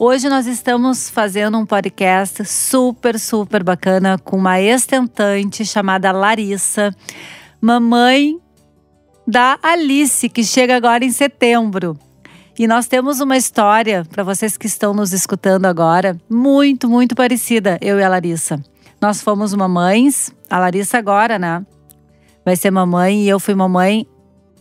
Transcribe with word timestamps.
Hoje 0.00 0.28
nós 0.28 0.46
estamos 0.46 1.10
fazendo 1.10 1.58
um 1.58 1.66
podcast 1.66 2.44
super, 2.44 3.18
super 3.18 3.64
bacana 3.64 4.16
com 4.16 4.36
uma 4.36 4.60
estentante 4.60 5.64
chamada 5.64 6.12
Larissa, 6.12 6.94
mamãe 7.60 8.38
da 9.26 9.58
Alice, 9.60 10.28
que 10.28 10.44
chega 10.44 10.76
agora 10.76 11.04
em 11.04 11.10
setembro. 11.10 11.98
E 12.56 12.68
nós 12.68 12.86
temos 12.86 13.18
uma 13.18 13.36
história 13.36 14.04
para 14.08 14.22
vocês 14.22 14.56
que 14.56 14.68
estão 14.68 14.94
nos 14.94 15.12
escutando 15.12 15.66
agora, 15.66 16.16
muito, 16.30 16.88
muito 16.88 17.16
parecida, 17.16 17.76
eu 17.80 17.98
e 17.98 18.02
a 18.04 18.08
Larissa. 18.08 18.62
Nós 19.00 19.20
fomos 19.20 19.52
mamães, 19.52 20.32
a 20.48 20.60
Larissa 20.60 20.96
agora, 20.96 21.40
né? 21.40 21.66
Vai 22.44 22.54
ser 22.54 22.70
mamãe 22.70 23.24
e 23.24 23.28
eu 23.28 23.40
fui 23.40 23.56
mamãe 23.56 24.06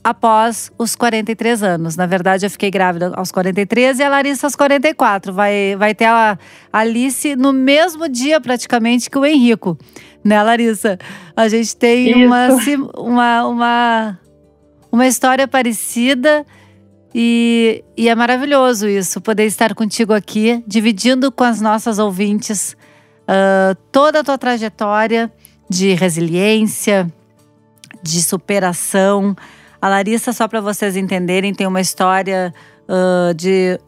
após 0.07 0.71
os 0.77 0.95
43 0.95 1.61
anos. 1.61 1.97
Na 1.97 2.05
verdade, 2.05 2.45
eu 2.45 2.49
fiquei 2.49 2.71
grávida 2.71 3.11
aos 3.13 3.29
43 3.29 3.99
e 3.99 4.03
a 4.03 4.07
Larissa 4.07 4.47
aos 4.47 4.55
44. 4.55 5.33
Vai, 5.33 5.75
vai 5.77 5.93
ter 5.93 6.05
a 6.05 6.39
Alice 6.71 7.35
no 7.35 7.51
mesmo 7.51 8.07
dia, 8.07 8.39
praticamente, 8.39 9.09
que 9.09 9.17
o 9.17 9.25
Henrico. 9.25 9.77
Né, 10.23 10.41
Larissa? 10.41 10.97
A 11.35 11.49
gente 11.49 11.75
tem 11.75 12.25
uma, 12.25 12.47
uma, 12.95 13.47
uma, 13.47 14.19
uma 14.89 15.07
história 15.07 15.45
parecida. 15.45 16.45
E, 17.13 17.83
e, 17.97 18.07
é 18.07 18.15
maravilhoso 18.15 18.87
isso, 18.87 19.19
poder 19.19 19.45
estar 19.45 19.75
contigo 19.75 20.13
aqui, 20.13 20.63
dividindo 20.65 21.33
com 21.33 21.43
as 21.43 21.59
nossas 21.59 21.99
ouvintes 21.99 22.77
uh, 23.23 23.75
toda 23.91 24.19
a 24.19 24.23
tua 24.23 24.37
trajetória 24.37 25.29
de 25.69 25.93
resiliência, 25.95 27.11
de 28.01 28.21
superação, 28.21 29.35
a 29.81 29.89
Larissa, 29.89 30.33
só 30.33 30.47
para 30.47 30.61
vocês 30.61 30.95
entenderem, 30.95 31.53
tem 31.53 31.67
uma 31.67 31.81
história 31.81 32.53
uh, 32.87 33.33
de, 33.33 33.79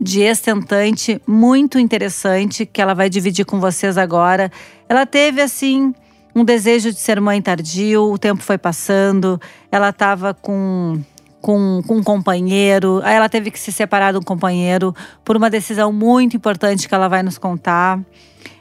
de 0.00 0.22
estentante 0.22 1.20
muito 1.26 1.78
interessante 1.78 2.64
que 2.66 2.80
ela 2.80 2.94
vai 2.94 3.10
dividir 3.10 3.44
com 3.44 3.60
vocês 3.60 3.98
agora. 3.98 4.50
Ela 4.88 5.06
teve, 5.06 5.40
assim, 5.40 5.94
um 6.34 6.44
desejo 6.44 6.90
de 6.90 6.98
ser 6.98 7.20
mãe 7.20 7.40
tardio, 7.40 8.10
o 8.12 8.18
tempo 8.18 8.42
foi 8.42 8.58
passando, 8.58 9.40
ela 9.70 9.90
estava 9.90 10.34
com 10.34 11.00
com, 11.44 11.82
com, 11.86 11.96
um 11.96 12.02
companheiro. 12.02 13.02
Aí 13.04 13.14
ela 13.16 13.28
teve 13.28 13.50
que 13.50 13.58
se 13.58 13.70
separar 13.70 14.16
um 14.16 14.22
companheiro 14.22 14.94
por 15.22 15.36
uma 15.36 15.50
decisão 15.50 15.92
muito 15.92 16.34
importante 16.34 16.88
que 16.88 16.94
ela 16.94 17.06
vai 17.06 17.22
nos 17.22 17.36
contar. 17.36 18.00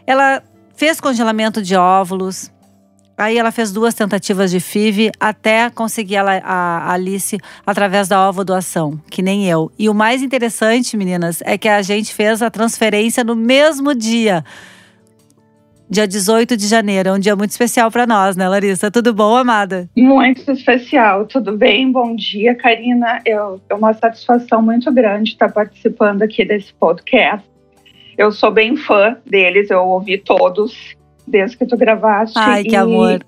Ela 0.05 0.43
fez 0.75 0.99
congelamento 0.99 1.61
de 1.61 1.77
óvulos. 1.77 2.51
Aí 3.23 3.37
ela 3.37 3.53
fez 3.53 3.71
duas 3.71 3.93
tentativas 3.93 4.51
de 4.51 4.59
FIV 4.59 5.09
até 5.17 5.69
conseguir 5.69 6.17
a 6.17 6.91
Alice 6.91 7.37
através 7.65 8.09
da 8.09 8.27
ovo 8.27 8.43
doação, 8.43 8.99
que 9.09 9.21
nem 9.21 9.49
eu. 9.49 9.71
E 9.79 9.87
o 9.87 9.93
mais 9.93 10.21
interessante, 10.21 10.97
meninas, 10.97 11.41
é 11.45 11.57
que 11.57 11.69
a 11.69 11.81
gente 11.81 12.13
fez 12.13 12.41
a 12.41 12.51
transferência 12.51 13.23
no 13.23 13.33
mesmo 13.33 13.95
dia. 13.95 14.43
Dia 15.89 16.05
18 16.05 16.57
de 16.57 16.67
janeiro, 16.67 17.07
é 17.07 17.13
um 17.13 17.19
dia 17.19 17.33
muito 17.33 17.51
especial 17.51 17.89
para 17.89 18.05
nós, 18.05 18.35
né, 18.35 18.45
Larissa? 18.49 18.91
Tudo 18.91 19.13
bom, 19.13 19.37
amada? 19.37 19.87
Muito 19.95 20.51
especial, 20.51 21.25
tudo 21.25 21.57
bem? 21.57 21.89
Bom 21.93 22.17
dia, 22.17 22.53
Karina. 22.55 23.21
É 23.25 23.39
uma 23.73 23.93
satisfação 23.93 24.61
muito 24.61 24.91
grande 24.91 25.31
estar 25.31 25.49
participando 25.49 26.23
aqui 26.23 26.43
desse 26.43 26.73
podcast. 26.73 27.47
Eu 28.17 28.33
sou 28.33 28.51
bem 28.51 28.75
fã 28.75 29.15
deles, 29.25 29.71
eu 29.71 29.79
ouvi 29.79 30.17
todos 30.17 31.01
desde 31.27 31.57
que 31.57 31.65
tu 31.65 31.77
gravaste. 31.77 32.37
Ai, 32.37 32.63
que 32.63 32.71
e, 32.71 32.75
amor. 32.75 33.25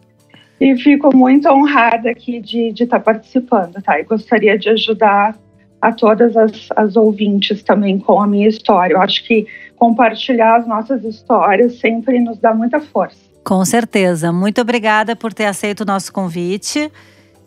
E 0.59 0.77
fico 0.77 1.15
muito 1.15 1.49
honrada 1.49 2.09
aqui 2.09 2.39
de 2.39 2.69
estar 2.69 2.85
tá 2.85 2.99
participando, 2.99 3.81
tá? 3.81 3.99
E 3.99 4.03
gostaria 4.03 4.57
de 4.57 4.69
ajudar 4.69 5.35
a 5.81 5.91
todas 5.91 6.35
as, 6.35 6.69
as 6.75 6.95
ouvintes 6.95 7.61
também 7.61 7.99
com 7.99 8.19
a 8.19 8.27
minha 8.27 8.47
história. 8.47 8.93
Eu 8.93 9.01
acho 9.01 9.23
que 9.25 9.45
compartilhar 9.75 10.57
as 10.57 10.67
nossas 10.67 11.03
histórias 11.03 11.79
sempre 11.79 12.19
nos 12.19 12.39
dá 12.39 12.53
muita 12.53 12.79
força. 12.79 13.17
Com 13.43 13.63
certeza. 13.63 14.31
Muito 14.31 14.61
obrigada 14.61 15.15
por 15.15 15.33
ter 15.33 15.45
aceito 15.45 15.81
o 15.81 15.85
nosso 15.85 16.11
convite. 16.11 16.91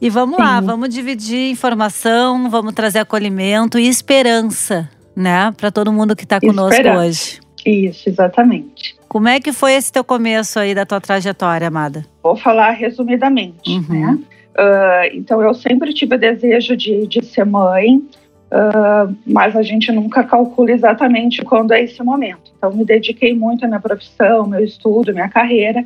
E 0.00 0.08
vamos 0.08 0.36
Sim. 0.36 0.42
lá, 0.42 0.60
vamos 0.60 0.90
dividir 0.90 1.50
informação, 1.50 2.48
vamos 2.48 2.72
trazer 2.72 3.00
acolhimento 3.00 3.80
e 3.80 3.88
esperança, 3.88 4.88
né, 5.16 5.52
para 5.56 5.72
todo 5.72 5.92
mundo 5.92 6.14
que 6.14 6.22
está 6.22 6.38
conosco 6.38 6.70
esperança. 6.70 7.00
hoje. 7.00 7.47
Isso, 7.64 8.08
exatamente. 8.08 8.96
Como 9.08 9.28
é 9.28 9.40
que 9.40 9.52
foi 9.52 9.74
esse 9.74 9.92
teu 9.92 10.04
começo 10.04 10.58
aí 10.58 10.74
da 10.74 10.84
tua 10.84 11.00
trajetória, 11.00 11.68
amada? 11.68 12.04
Vou 12.22 12.36
falar 12.36 12.70
resumidamente, 12.70 13.70
uhum. 13.70 13.86
né? 13.88 14.18
Uh, 14.58 15.16
então, 15.16 15.40
eu 15.40 15.54
sempre 15.54 15.92
tive 15.94 16.16
o 16.16 16.18
desejo 16.18 16.76
de, 16.76 17.06
de 17.06 17.24
ser 17.24 17.46
mãe, 17.46 17.96
uh, 17.96 19.14
mas 19.26 19.54
a 19.54 19.62
gente 19.62 19.90
nunca 19.92 20.24
calcula 20.24 20.72
exatamente 20.72 21.42
quando 21.42 21.72
é 21.72 21.82
esse 21.82 22.02
momento. 22.02 22.52
Então, 22.56 22.72
me 22.72 22.84
dediquei 22.84 23.34
muito 23.34 23.64
à 23.64 23.68
minha 23.68 23.80
profissão, 23.80 24.46
meu 24.46 24.64
estudo, 24.64 25.12
minha 25.12 25.28
carreira 25.28 25.84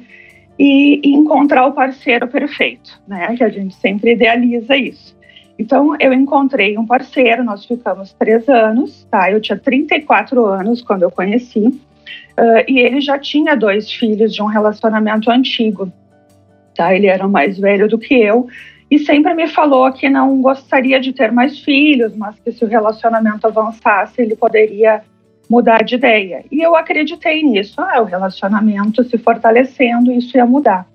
e, 0.59 1.01
e 1.03 1.13
encontrar 1.13 1.67
o 1.67 1.73
parceiro 1.73 2.27
perfeito, 2.29 3.01
né? 3.07 3.35
Que 3.37 3.45
a 3.45 3.49
gente 3.49 3.75
sempre 3.75 4.13
idealiza 4.13 4.77
isso. 4.77 5.17
Então, 5.63 5.95
eu 6.01 6.13
encontrei 6.13 6.77
um 6.77 6.85
parceiro, 6.85 7.45
nós 7.45 7.65
ficamos 7.65 8.13
três 8.15 8.49
anos, 8.49 9.07
tá? 9.09 9.31
Eu 9.31 9.41
tinha 9.41 9.57
34 9.57 10.45
anos 10.45 10.83
quando 10.83 11.05
eu 11.05 11.11
conheci. 11.11 11.67
Uh, 11.67 12.65
e 12.67 12.81
ele 12.81 13.01
já 13.01 13.17
tinha 13.17 13.55
dois 13.55 13.89
filhos 13.89 14.35
de 14.35 14.43
um 14.43 14.47
relacionamento 14.47 15.31
antigo, 15.31 15.93
tá? 16.75 16.93
Ele 16.93 17.07
era 17.07 17.29
mais 17.29 17.61
velho 17.61 17.89
do 17.89 17.97
que 17.97 18.13
eu 18.13 18.49
e 18.91 18.99
sempre 18.99 19.35
me 19.35 19.47
falou 19.47 19.93
que 19.93 20.09
não 20.09 20.43
gostaria 20.43 20.99
de 20.99 21.13
ter 21.13 21.31
mais 21.31 21.61
filhos, 21.61 22.13
mas 22.17 22.35
que 22.41 22.51
se 22.51 22.65
o 22.65 22.69
relacionamento 22.69 23.47
avançasse 23.47 24.21
ele 24.21 24.35
poderia 24.35 25.01
mudar 25.49 25.85
de 25.85 25.95
ideia. 25.95 26.45
E 26.51 26.61
eu 26.61 26.75
acreditei 26.75 27.45
nisso. 27.45 27.81
Ah, 27.81 28.03
o 28.03 28.05
relacionamento 28.05 29.05
se 29.05 29.17
fortalecendo, 29.17 30.11
isso 30.11 30.37
ia 30.37 30.45
mudar. 30.45 30.89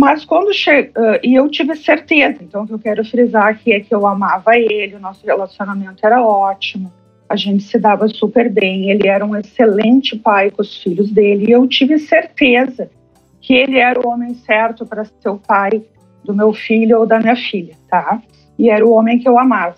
Mas 0.00 0.24
quando 0.24 0.52
chegou, 0.54 1.02
uh, 1.02 1.18
e 1.22 1.34
eu 1.34 1.46
tive 1.50 1.76
certeza, 1.76 2.42
então 2.42 2.62
o 2.62 2.66
que 2.66 2.72
eu 2.72 2.78
quero 2.78 3.04
frisar 3.04 3.48
aqui 3.48 3.70
é 3.70 3.80
que 3.80 3.94
eu 3.94 4.06
amava 4.06 4.56
ele, 4.56 4.96
o 4.96 5.00
nosso 5.00 5.26
relacionamento 5.26 6.04
era 6.04 6.22
ótimo 6.22 6.90
a 7.30 7.36
gente 7.36 7.62
se 7.62 7.78
dava 7.78 8.08
super 8.08 8.50
bem, 8.50 8.90
ele 8.90 9.06
era 9.06 9.24
um 9.24 9.36
excelente 9.36 10.18
pai 10.18 10.50
com 10.50 10.62
os 10.62 10.82
filhos 10.82 11.12
dele, 11.12 11.46
e 11.46 11.52
eu 11.52 11.64
tive 11.68 11.96
certeza 11.96 12.90
que 13.40 13.54
ele 13.54 13.78
era 13.78 14.00
o 14.00 14.08
homem 14.08 14.34
certo 14.34 14.84
para 14.84 15.04
ser 15.04 15.28
o 15.28 15.38
pai 15.38 15.80
do 16.24 16.34
meu 16.34 16.52
filho 16.52 16.98
ou 16.98 17.06
da 17.06 17.20
minha 17.20 17.36
filha, 17.36 17.76
tá? 17.88 18.20
E 18.58 18.68
era 18.68 18.84
o 18.84 18.90
homem 18.90 19.16
que 19.16 19.28
eu 19.28 19.38
amava. 19.38 19.76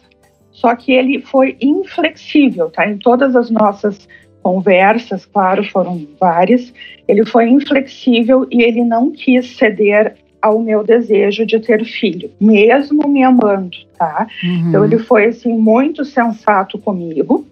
Só 0.50 0.74
que 0.74 0.92
ele 0.92 1.20
foi 1.20 1.58
inflexível, 1.60 2.70
tá? 2.70 2.88
Em 2.88 2.96
todas 2.96 3.36
as 3.36 3.50
nossas 3.50 4.08
conversas, 4.42 5.24
claro, 5.24 5.64
foram 5.64 6.06
várias, 6.18 6.72
ele 7.06 7.24
foi 7.24 7.48
inflexível 7.48 8.46
e 8.50 8.62
ele 8.62 8.84
não 8.84 9.10
quis 9.10 9.56
ceder 9.56 10.16
ao 10.40 10.58
meu 10.58 10.82
desejo 10.82 11.46
de 11.46 11.60
ter 11.60 11.84
filho, 11.84 12.30
mesmo 12.40 13.08
me 13.08 13.22
amando, 13.22 13.76
tá? 13.96 14.26
Uhum. 14.42 14.68
Então 14.68 14.84
ele 14.84 14.98
foi 14.98 15.26
assim 15.26 15.56
muito 15.56 16.04
sensato 16.04 16.78
comigo, 16.78 17.46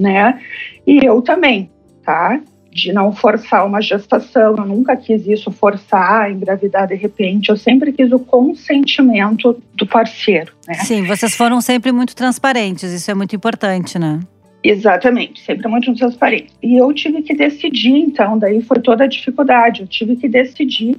né? 0.00 0.40
E 0.86 1.04
eu 1.04 1.20
também, 1.20 1.70
tá? 2.02 2.40
De 2.72 2.92
não 2.92 3.12
forçar 3.12 3.66
uma 3.66 3.82
gestação, 3.82 4.56
eu 4.56 4.64
nunca 4.64 4.96
quis 4.96 5.26
isso 5.26 5.50
forçar, 5.50 6.30
engravidar 6.30 6.86
de 6.86 6.94
repente, 6.94 7.50
eu 7.50 7.56
sempre 7.56 7.92
quis 7.92 8.10
o 8.10 8.18
consentimento 8.18 9.60
do 9.74 9.86
parceiro, 9.86 10.52
né? 10.66 10.74
Sim, 10.74 11.04
vocês 11.04 11.36
foram 11.36 11.60
sempre 11.60 11.92
muito 11.92 12.16
transparentes, 12.16 12.90
isso 12.90 13.10
é 13.10 13.14
muito 13.14 13.36
importante, 13.36 13.98
né? 13.98 14.20
Exatamente, 14.62 15.40
sempre 15.40 15.68
muito 15.68 15.94
transparente. 15.94 16.52
E 16.62 16.76
eu 16.76 16.92
tive 16.92 17.22
que 17.22 17.34
decidir, 17.34 17.96
então, 17.96 18.38
daí 18.38 18.60
foi 18.60 18.80
toda 18.80 19.04
a 19.04 19.06
dificuldade, 19.06 19.82
eu 19.82 19.86
tive 19.86 20.16
que 20.16 20.28
decidir 20.28 20.96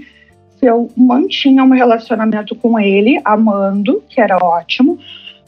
se 0.58 0.66
eu 0.66 0.90
mantinha 0.96 1.64
um 1.64 1.70
relacionamento 1.70 2.56
com 2.56 2.80
ele, 2.80 3.20
amando, 3.24 4.04
que 4.10 4.20
era 4.20 4.38
ótimo, 4.38 4.94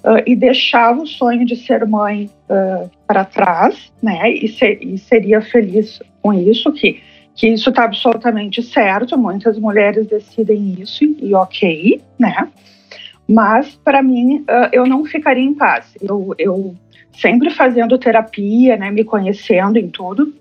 uh, 0.03 0.23
e 0.25 0.35
deixava 0.35 1.01
o 1.01 1.07
sonho 1.07 1.45
de 1.45 1.55
ser 1.55 1.85
mãe 1.85 2.29
uh, 2.49 2.89
para 3.05 3.25
trás, 3.25 3.91
né? 4.01 4.31
E, 4.31 4.47
ser, 4.47 4.79
e, 4.81 4.97
seria 4.97 5.41
feliz 5.41 6.01
com 6.21 6.33
isso, 6.33 6.71
que, 6.71 7.01
que 7.35 7.47
isso 7.47 7.69
está 7.69 7.83
absolutamente 7.83 8.63
certo. 8.63 9.17
Muitas 9.17 9.59
mulheres 9.59 10.07
decidem 10.07 10.77
isso 10.79 11.03
e 11.03 11.33
ok, 11.33 12.01
né? 12.17 12.47
Mas 13.27 13.75
para 13.75 14.01
mim 14.01 14.39
uh, 14.41 14.69
eu 14.71 14.85
não 14.85 15.03
ficaria 15.05 15.43
em 15.43 15.53
paz. 15.53 15.93
Eu, 16.01 16.33
eu 16.37 16.75
sempre 17.13 17.49
fazendo 17.49 17.97
terapia, 17.97 18.77
né? 18.77 18.91
Me 18.91 19.03
conhecendo 19.03 19.77
em 19.77 19.89
tudo 19.89 20.33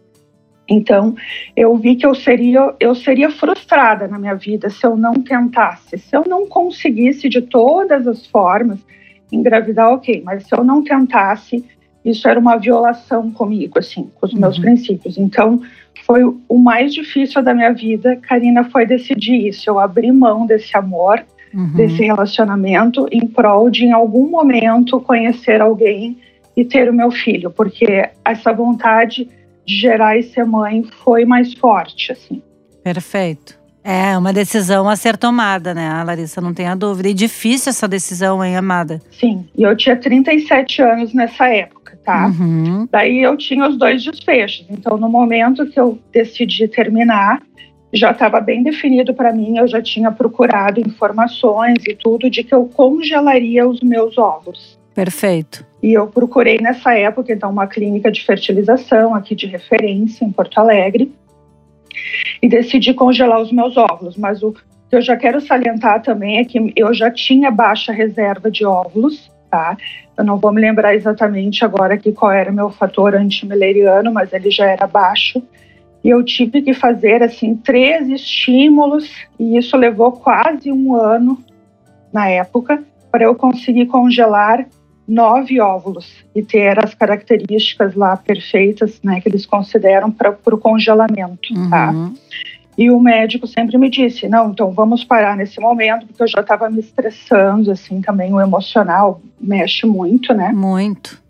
Então, 0.70 1.16
eu 1.56 1.76
vi 1.76 1.96
que 1.96 2.06
eu 2.06 2.14
seria, 2.14 2.72
eu 2.78 2.94
seria 2.94 3.28
frustrada 3.28 4.06
na 4.06 4.20
minha 4.20 4.36
vida 4.36 4.70
se 4.70 4.86
eu 4.86 4.96
não 4.96 5.14
tentasse, 5.14 5.98
se 5.98 6.16
eu 6.16 6.22
não 6.24 6.46
conseguisse 6.46 7.28
de 7.28 7.42
todas 7.42 8.06
as 8.06 8.24
formas 8.26 8.78
engravidar, 9.32 9.90
ok, 9.90 10.22
mas 10.24 10.44
se 10.44 10.54
eu 10.56 10.62
não 10.62 10.82
tentasse, 10.82 11.64
isso 12.04 12.28
era 12.28 12.38
uma 12.38 12.56
violação 12.56 13.32
comigo, 13.32 13.80
assim, 13.80 14.08
com 14.14 14.26
os 14.26 14.32
meus 14.32 14.56
uhum. 14.56 14.62
princípios. 14.62 15.18
Então, 15.18 15.60
foi 16.06 16.22
o 16.24 16.58
mais 16.58 16.94
difícil 16.94 17.42
da 17.42 17.52
minha 17.52 17.72
vida, 17.72 18.16
Karina, 18.16 18.64
foi 18.64 18.86
decidir 18.86 19.48
isso. 19.48 19.68
Eu 19.68 19.78
abri 19.78 20.10
mão 20.12 20.46
desse 20.46 20.76
amor, 20.76 21.24
uhum. 21.52 21.72
desse 21.74 22.02
relacionamento, 22.02 23.06
em 23.10 23.26
prol 23.26 23.70
de, 23.70 23.84
em 23.84 23.92
algum 23.92 24.28
momento, 24.28 25.00
conhecer 25.00 25.60
alguém 25.60 26.16
e 26.60 26.64
ter 26.64 26.90
o 26.90 26.92
meu 26.92 27.10
filho, 27.10 27.50
porque 27.50 28.10
essa 28.22 28.52
vontade 28.52 29.26
de 29.64 29.74
gerar 29.74 30.18
e 30.18 30.22
ser 30.22 30.44
mãe 30.44 30.82
foi 31.02 31.24
mais 31.24 31.54
forte, 31.54 32.12
assim. 32.12 32.42
Perfeito. 32.84 33.58
É 33.82 34.16
uma 34.18 34.30
decisão 34.30 34.86
a 34.86 34.94
ser 34.94 35.16
tomada, 35.16 35.72
né, 35.72 36.02
Larissa? 36.04 36.38
Não 36.38 36.52
tenha 36.52 36.74
dúvida. 36.74 37.08
E 37.08 37.14
difícil 37.14 37.70
essa 37.70 37.88
decisão, 37.88 38.44
hein, 38.44 38.56
amada? 38.56 39.00
Sim. 39.10 39.48
E 39.56 39.62
eu 39.62 39.74
tinha 39.74 39.96
37 39.96 40.82
anos 40.82 41.14
nessa 41.14 41.48
época, 41.48 41.98
tá? 42.04 42.26
Uhum. 42.26 42.86
Daí 42.90 43.22
eu 43.22 43.38
tinha 43.38 43.66
os 43.66 43.78
dois 43.78 44.04
desfechos. 44.04 44.66
Então, 44.68 44.98
no 44.98 45.08
momento 45.08 45.66
que 45.66 45.80
eu 45.80 45.98
decidi 46.12 46.68
terminar, 46.68 47.40
já 47.90 48.10
estava 48.10 48.38
bem 48.38 48.62
definido 48.62 49.14
para 49.14 49.32
mim. 49.32 49.56
Eu 49.56 49.66
já 49.66 49.80
tinha 49.80 50.12
procurado 50.12 50.78
informações 50.78 51.82
e 51.88 51.94
tudo 51.94 52.28
de 52.28 52.44
que 52.44 52.54
eu 52.54 52.66
congelaria 52.66 53.66
os 53.66 53.80
meus 53.80 54.18
óvulos. 54.18 54.78
Perfeito. 54.94 55.64
E 55.82 55.92
eu 55.92 56.06
procurei 56.06 56.58
nessa 56.58 56.94
época, 56.94 57.32
então, 57.32 57.50
uma 57.50 57.66
clínica 57.66 58.10
de 58.10 58.24
fertilização 58.24 59.14
aqui 59.14 59.34
de 59.34 59.46
referência 59.46 60.24
em 60.24 60.32
Porto 60.32 60.58
Alegre 60.58 61.12
e 62.42 62.48
decidi 62.48 62.92
congelar 62.92 63.40
os 63.40 63.52
meus 63.52 63.76
óvulos. 63.76 64.16
Mas 64.16 64.42
o 64.42 64.52
que 64.52 64.96
eu 64.96 65.00
já 65.00 65.16
quero 65.16 65.40
salientar 65.40 66.02
também 66.02 66.38
é 66.38 66.44
que 66.44 66.72
eu 66.76 66.92
já 66.92 67.10
tinha 67.10 67.50
baixa 67.50 67.92
reserva 67.92 68.50
de 68.50 68.64
óvulos, 68.64 69.30
tá? 69.50 69.76
Eu 70.16 70.24
não 70.24 70.36
vou 70.36 70.52
me 70.52 70.60
lembrar 70.60 70.94
exatamente 70.94 71.64
agora 71.64 71.94
aqui 71.94 72.12
qual 72.12 72.32
era 72.32 72.50
o 72.50 72.54
meu 72.54 72.68
fator 72.70 73.14
antimileriano, 73.14 74.12
mas 74.12 74.32
ele 74.32 74.50
já 74.50 74.66
era 74.66 74.86
baixo. 74.86 75.42
E 76.04 76.10
eu 76.10 76.22
tive 76.22 76.62
que 76.62 76.74
fazer, 76.74 77.22
assim, 77.22 77.54
três 77.56 78.08
estímulos, 78.08 79.10
e 79.38 79.56
isso 79.56 79.76
levou 79.76 80.12
quase 80.12 80.72
um 80.72 80.94
ano 80.94 81.38
na 82.12 82.28
época, 82.28 82.82
para 83.10 83.24
eu 83.24 83.34
conseguir 83.34 83.86
congelar 83.86 84.66
nove 85.10 85.60
óvulos 85.60 86.24
e 86.34 86.40
ter 86.40 86.78
as 86.82 86.94
características 86.94 87.96
lá 87.96 88.16
perfeitas, 88.16 89.00
né, 89.02 89.20
que 89.20 89.28
eles 89.28 89.44
consideram 89.44 90.10
para 90.10 90.38
o 90.46 90.58
congelamento, 90.58 91.52
uhum. 91.52 91.68
tá? 91.68 91.92
E 92.78 92.90
o 92.90 93.00
médico 93.00 93.46
sempre 93.46 93.76
me 93.76 93.90
disse, 93.90 94.28
não, 94.28 94.50
então 94.50 94.70
vamos 94.70 95.04
parar 95.04 95.36
nesse 95.36 95.60
momento, 95.60 96.06
porque 96.06 96.22
eu 96.22 96.28
já 96.28 96.40
estava 96.40 96.70
me 96.70 96.78
estressando, 96.78 97.72
assim, 97.72 98.00
também 98.00 98.32
o 98.32 98.40
emocional 98.40 99.20
mexe 99.40 99.84
muito, 99.84 100.32
né? 100.32 100.52
Muito. 100.54 101.20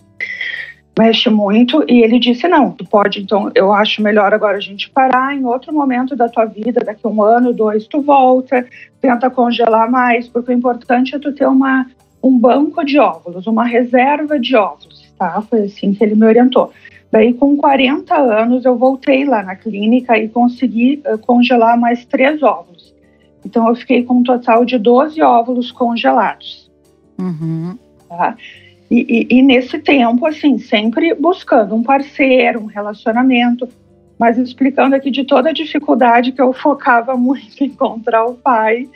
Mexe 0.98 1.30
muito, 1.30 1.82
e 1.88 2.02
ele 2.02 2.18
disse, 2.18 2.46
não, 2.46 2.72
tu 2.72 2.84
pode, 2.84 3.22
então, 3.22 3.50
eu 3.54 3.72
acho 3.72 4.02
melhor 4.02 4.34
agora 4.34 4.58
a 4.58 4.60
gente 4.60 4.90
parar, 4.90 5.34
em 5.34 5.44
outro 5.46 5.72
momento 5.72 6.14
da 6.14 6.28
tua 6.28 6.44
vida, 6.44 6.84
daqui 6.84 7.06
um 7.06 7.22
ano, 7.22 7.54
dois, 7.54 7.86
tu 7.86 8.02
volta, 8.02 8.66
tenta 9.00 9.30
congelar 9.30 9.90
mais, 9.90 10.28
porque 10.28 10.52
o 10.52 10.54
importante 10.54 11.16
é 11.16 11.18
tu 11.18 11.32
ter 11.32 11.48
uma 11.48 11.86
um 12.22 12.38
banco 12.38 12.84
de 12.84 12.98
óvulos, 12.98 13.46
uma 13.46 13.64
reserva 13.64 14.38
de 14.38 14.54
óvulos, 14.56 15.12
tá? 15.18 15.40
Foi 15.42 15.64
assim 15.64 15.92
que 15.92 16.04
ele 16.04 16.14
me 16.14 16.26
orientou. 16.26 16.72
Daí, 17.10 17.34
com 17.34 17.56
40 17.56 18.14
anos, 18.14 18.64
eu 18.64 18.76
voltei 18.76 19.24
lá 19.24 19.42
na 19.42 19.56
clínica 19.56 20.16
e 20.16 20.28
consegui 20.28 21.02
uh, 21.06 21.18
congelar 21.18 21.78
mais 21.78 22.04
três 22.04 22.42
óvulos. 22.42 22.94
Então, 23.44 23.68
eu 23.68 23.74
fiquei 23.74 24.04
com 24.04 24.18
um 24.18 24.22
total 24.22 24.64
de 24.64 24.78
12 24.78 25.20
óvulos 25.20 25.72
congelados. 25.72 26.70
Uhum. 27.18 27.76
Tá? 28.08 28.36
E, 28.90 29.26
e, 29.30 29.38
e, 29.38 29.42
nesse 29.42 29.78
tempo, 29.78 30.24
assim, 30.26 30.58
sempre 30.58 31.14
buscando 31.14 31.74
um 31.74 31.82
parceiro, 31.82 32.60
um 32.60 32.66
relacionamento, 32.66 33.68
mas 34.18 34.36
explicando 34.38 34.94
aqui 34.94 35.10
de 35.10 35.24
toda 35.24 35.48
a 35.48 35.52
dificuldade 35.52 36.32
que 36.32 36.42
eu 36.42 36.52
focava 36.52 37.16
muito 37.18 37.60
em 37.60 37.66
encontrar 37.66 38.24
o 38.24 38.34
pai 38.34 38.88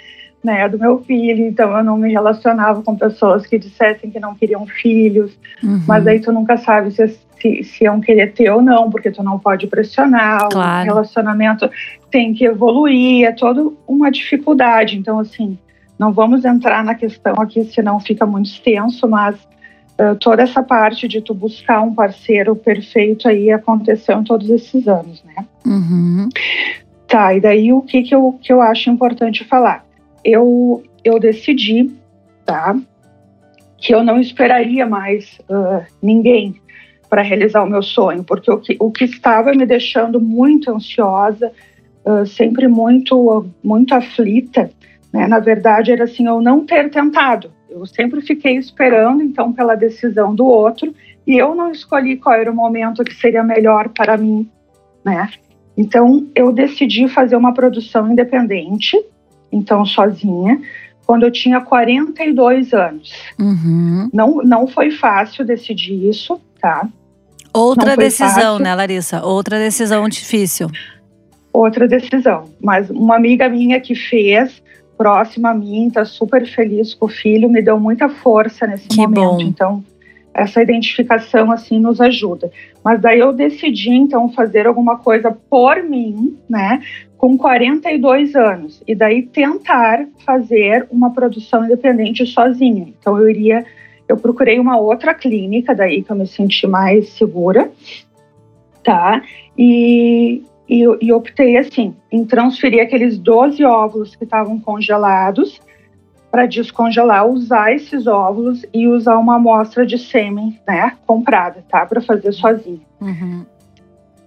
né, 0.44 0.68
do 0.68 0.78
meu 0.78 1.02
filho, 1.02 1.46
então 1.46 1.74
eu 1.74 1.82
não 1.82 1.96
me 1.96 2.12
relacionava 2.12 2.82
com 2.82 2.94
pessoas 2.94 3.46
que 3.46 3.58
dissessem 3.58 4.10
que 4.10 4.20
não 4.20 4.34
queriam 4.34 4.66
filhos, 4.66 5.32
uhum. 5.62 5.82
mas 5.88 6.06
aí 6.06 6.20
tu 6.20 6.30
nunca 6.30 6.58
sabe 6.58 6.90
se, 6.90 7.08
se, 7.40 7.64
se 7.64 7.84
iam 7.84 7.98
querer 7.98 8.34
ter 8.34 8.50
ou 8.50 8.60
não, 8.60 8.90
porque 8.90 9.10
tu 9.10 9.22
não 9.22 9.38
pode 9.38 9.66
pressionar, 9.66 10.50
claro. 10.50 10.82
o 10.82 10.84
relacionamento 10.84 11.70
tem 12.10 12.34
que 12.34 12.44
evoluir, 12.44 13.26
é 13.26 13.32
toda 13.32 13.72
uma 13.88 14.10
dificuldade, 14.10 14.98
então 14.98 15.18
assim, 15.18 15.58
não 15.98 16.12
vamos 16.12 16.44
entrar 16.44 16.84
na 16.84 16.94
questão 16.94 17.34
aqui, 17.40 17.64
senão 17.64 17.98
fica 17.98 18.26
muito 18.26 18.50
extenso, 18.50 19.08
mas 19.08 19.36
uh, 19.98 20.14
toda 20.20 20.42
essa 20.42 20.62
parte 20.62 21.08
de 21.08 21.22
tu 21.22 21.32
buscar 21.32 21.80
um 21.80 21.94
parceiro 21.94 22.54
perfeito 22.54 23.26
aí 23.26 23.50
aconteceu 23.50 24.20
em 24.20 24.24
todos 24.24 24.50
esses 24.50 24.86
anos, 24.86 25.24
né? 25.24 25.46
Uhum. 25.64 26.28
Tá, 27.08 27.34
e 27.34 27.40
daí 27.40 27.72
o 27.72 27.80
que, 27.80 28.02
que, 28.02 28.14
eu, 28.14 28.38
que 28.42 28.52
eu 28.52 28.60
acho 28.60 28.90
importante 28.90 29.42
falar? 29.44 29.84
Eu, 30.24 30.82
eu 31.04 31.18
decidi, 31.20 31.90
tá, 32.44 32.76
que 33.76 33.94
eu 33.94 34.02
não 34.02 34.18
esperaria 34.18 34.86
mais 34.86 35.38
uh, 35.50 35.84
ninguém 36.02 36.54
para 37.10 37.22
realizar 37.22 37.62
o 37.62 37.68
meu 37.68 37.82
sonho, 37.82 38.24
porque 38.24 38.50
o 38.50 38.58
que, 38.58 38.76
o 38.80 38.90
que 38.90 39.04
estava 39.04 39.52
me 39.52 39.66
deixando 39.66 40.20
muito 40.20 40.70
ansiosa, 40.70 41.52
uh, 42.04 42.26
sempre 42.26 42.66
muito, 42.66 43.46
muito 43.62 43.94
aflita, 43.94 44.70
né, 45.12 45.26
na 45.28 45.38
verdade 45.38 45.92
era 45.92 46.04
assim, 46.04 46.26
eu 46.26 46.40
não 46.40 46.64
ter 46.64 46.90
tentado. 46.90 47.52
Eu 47.68 47.84
sempre 47.86 48.20
fiquei 48.20 48.56
esperando, 48.56 49.22
então, 49.22 49.52
pela 49.52 49.74
decisão 49.74 50.34
do 50.34 50.46
outro, 50.46 50.94
e 51.26 51.36
eu 51.36 51.54
não 51.54 51.70
escolhi 51.70 52.16
qual 52.16 52.34
era 52.34 52.50
o 52.50 52.54
momento 52.54 53.04
que 53.04 53.14
seria 53.14 53.42
melhor 53.42 53.88
para 53.88 54.16
mim, 54.16 54.48
né? 55.04 55.28
Então, 55.76 56.28
eu 56.34 56.52
decidi 56.52 57.08
fazer 57.08 57.34
uma 57.34 57.52
produção 57.52 58.10
independente, 58.10 58.96
então 59.54 59.86
sozinha, 59.86 60.60
quando 61.06 61.24
eu 61.24 61.30
tinha 61.30 61.60
42 61.60 62.72
anos. 62.72 63.12
Uhum. 63.38 64.08
Não, 64.12 64.36
não 64.36 64.66
foi 64.66 64.90
fácil 64.90 65.44
decidir 65.44 66.08
isso, 66.08 66.40
tá? 66.60 66.88
Outra 67.52 67.96
decisão, 67.96 68.52
fácil. 68.52 68.64
né, 68.64 68.74
Larissa? 68.74 69.24
Outra 69.24 69.58
decisão 69.58 70.08
difícil. 70.08 70.68
Outra 71.52 71.86
decisão. 71.86 72.50
Mas 72.60 72.90
uma 72.90 73.14
amiga 73.14 73.48
minha 73.48 73.80
que 73.80 73.94
fez, 73.94 74.60
próxima 74.98 75.50
a 75.50 75.54
mim, 75.54 75.88
tá 75.88 76.04
super 76.04 76.46
feliz 76.46 76.94
com 76.94 77.06
o 77.06 77.08
filho, 77.08 77.48
me 77.48 77.62
deu 77.62 77.78
muita 77.78 78.08
força 78.08 78.66
nesse 78.66 78.88
que 78.88 78.96
momento. 78.96 79.20
Bom. 79.20 79.40
Então, 79.40 79.84
essa 80.34 80.60
identificação 80.60 81.52
assim 81.52 81.78
nos 81.78 82.00
ajuda. 82.00 82.50
Mas 82.82 83.00
daí 83.00 83.20
eu 83.20 83.32
decidi 83.32 83.90
então 83.90 84.28
fazer 84.32 84.66
alguma 84.66 84.98
coisa 84.98 85.30
por 85.48 85.82
mim, 85.82 86.36
né, 86.48 86.82
com 87.16 87.38
42 87.38 88.34
anos, 88.34 88.82
e 88.86 88.94
daí 88.94 89.22
tentar 89.22 90.06
fazer 90.26 90.86
uma 90.90 91.10
produção 91.10 91.64
independente 91.64 92.26
sozinha. 92.26 92.92
Então 92.98 93.18
eu 93.18 93.30
iria, 93.30 93.64
eu 94.08 94.16
procurei 94.16 94.58
uma 94.58 94.76
outra 94.76 95.14
clínica 95.14 95.74
daí 95.74 96.02
que 96.02 96.10
eu 96.10 96.16
me 96.16 96.26
senti 96.26 96.66
mais 96.66 97.10
segura, 97.10 97.70
tá? 98.82 99.22
E 99.56 100.42
e, 100.68 100.82
e 101.00 101.12
optei 101.12 101.56
assim 101.56 101.94
em 102.10 102.24
transferir 102.24 102.82
aqueles 102.82 103.18
12 103.18 103.62
óvulos 103.64 104.16
que 104.16 104.24
estavam 104.24 104.58
congelados 104.58 105.60
para 106.34 106.46
descongelar, 106.46 107.28
usar 107.28 107.72
esses 107.72 108.08
óvulos 108.08 108.66
e 108.74 108.88
usar 108.88 109.18
uma 109.18 109.36
amostra 109.36 109.86
de 109.86 109.96
sêmen, 109.96 110.58
né, 110.66 110.94
comprada, 111.06 111.64
tá, 111.68 111.86
para 111.86 112.00
fazer 112.00 112.32
sozinha. 112.32 112.80
Uhum. 113.00 113.46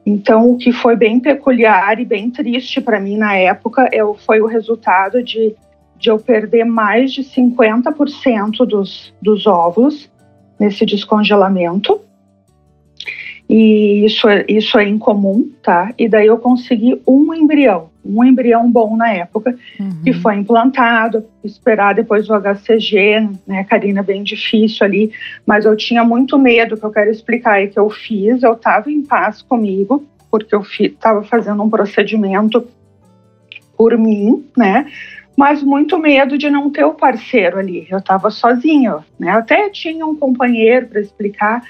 Então, 0.05 0.49
o 0.49 0.57
que 0.57 0.71
foi 0.71 0.95
bem 0.95 1.19
peculiar 1.19 1.99
e 1.99 2.05
bem 2.05 2.31
triste 2.31 2.79
para 2.79 2.97
mim 2.97 3.17
na 3.17 3.35
época 3.35 3.89
eu, 3.91 4.13
foi 4.13 4.39
o 4.39 4.45
resultado 4.45 5.21
de, 5.21 5.53
de 5.97 6.09
eu 6.09 6.17
perder 6.17 6.63
mais 6.63 7.11
de 7.11 7.23
50% 7.23 8.65
dos, 8.65 9.13
dos 9.21 9.45
óvulos 9.45 10.09
nesse 10.57 10.85
descongelamento 10.85 11.99
e 13.49 14.05
isso 14.05 14.29
é, 14.29 14.45
isso 14.47 14.77
é 14.77 14.87
incomum, 14.87 15.51
tá? 15.61 15.93
E 15.97 16.07
daí 16.07 16.27
eu 16.27 16.37
consegui 16.37 17.01
um 17.05 17.33
embrião, 17.33 17.89
um 18.07 18.23
embrião 18.23 18.71
bom 18.71 18.95
na 18.95 19.11
época, 19.11 19.55
uhum. 19.79 20.01
que 20.03 20.13
foi 20.13 20.35
implantado, 20.35 21.25
esperar 21.43 21.93
depois 21.93 22.29
o 22.29 22.33
HCG, 22.33 23.29
né, 23.45 23.63
Karina, 23.63 24.01
bem 24.01 24.23
difícil 24.23 24.85
ali, 24.85 25.11
mas 25.45 25.65
eu 25.65 25.75
tinha 25.75 26.03
muito 26.03 26.37
medo, 26.39 26.77
que 26.77 26.83
eu 26.83 26.91
quero 26.91 27.11
explicar 27.11 27.53
aí 27.53 27.67
que 27.67 27.79
eu 27.79 27.89
fiz, 27.89 28.43
eu 28.43 28.53
estava 28.53 28.91
em 28.91 29.03
paz 29.03 29.41
comigo, 29.41 30.05
porque 30.29 30.53
eu 30.53 30.61
estava 30.61 31.23
fazendo 31.23 31.63
um 31.63 31.69
procedimento 31.69 32.67
por 33.77 33.97
mim, 33.97 34.45
né? 34.57 34.87
Mas 35.35 35.61
muito 35.61 35.99
medo 35.99 36.37
de 36.37 36.49
não 36.49 36.71
ter 36.71 36.83
o 36.83 36.95
parceiro 36.95 37.59
ali. 37.59 37.85
Eu 37.89 37.99
estava 37.99 38.31
sozinha, 38.31 38.97
né? 39.19 39.31
Eu 39.31 39.37
até 39.37 39.69
tinha 39.69 40.05
um 40.05 40.15
companheiro 40.15 40.87
para 40.87 40.99
explicar, 40.99 41.61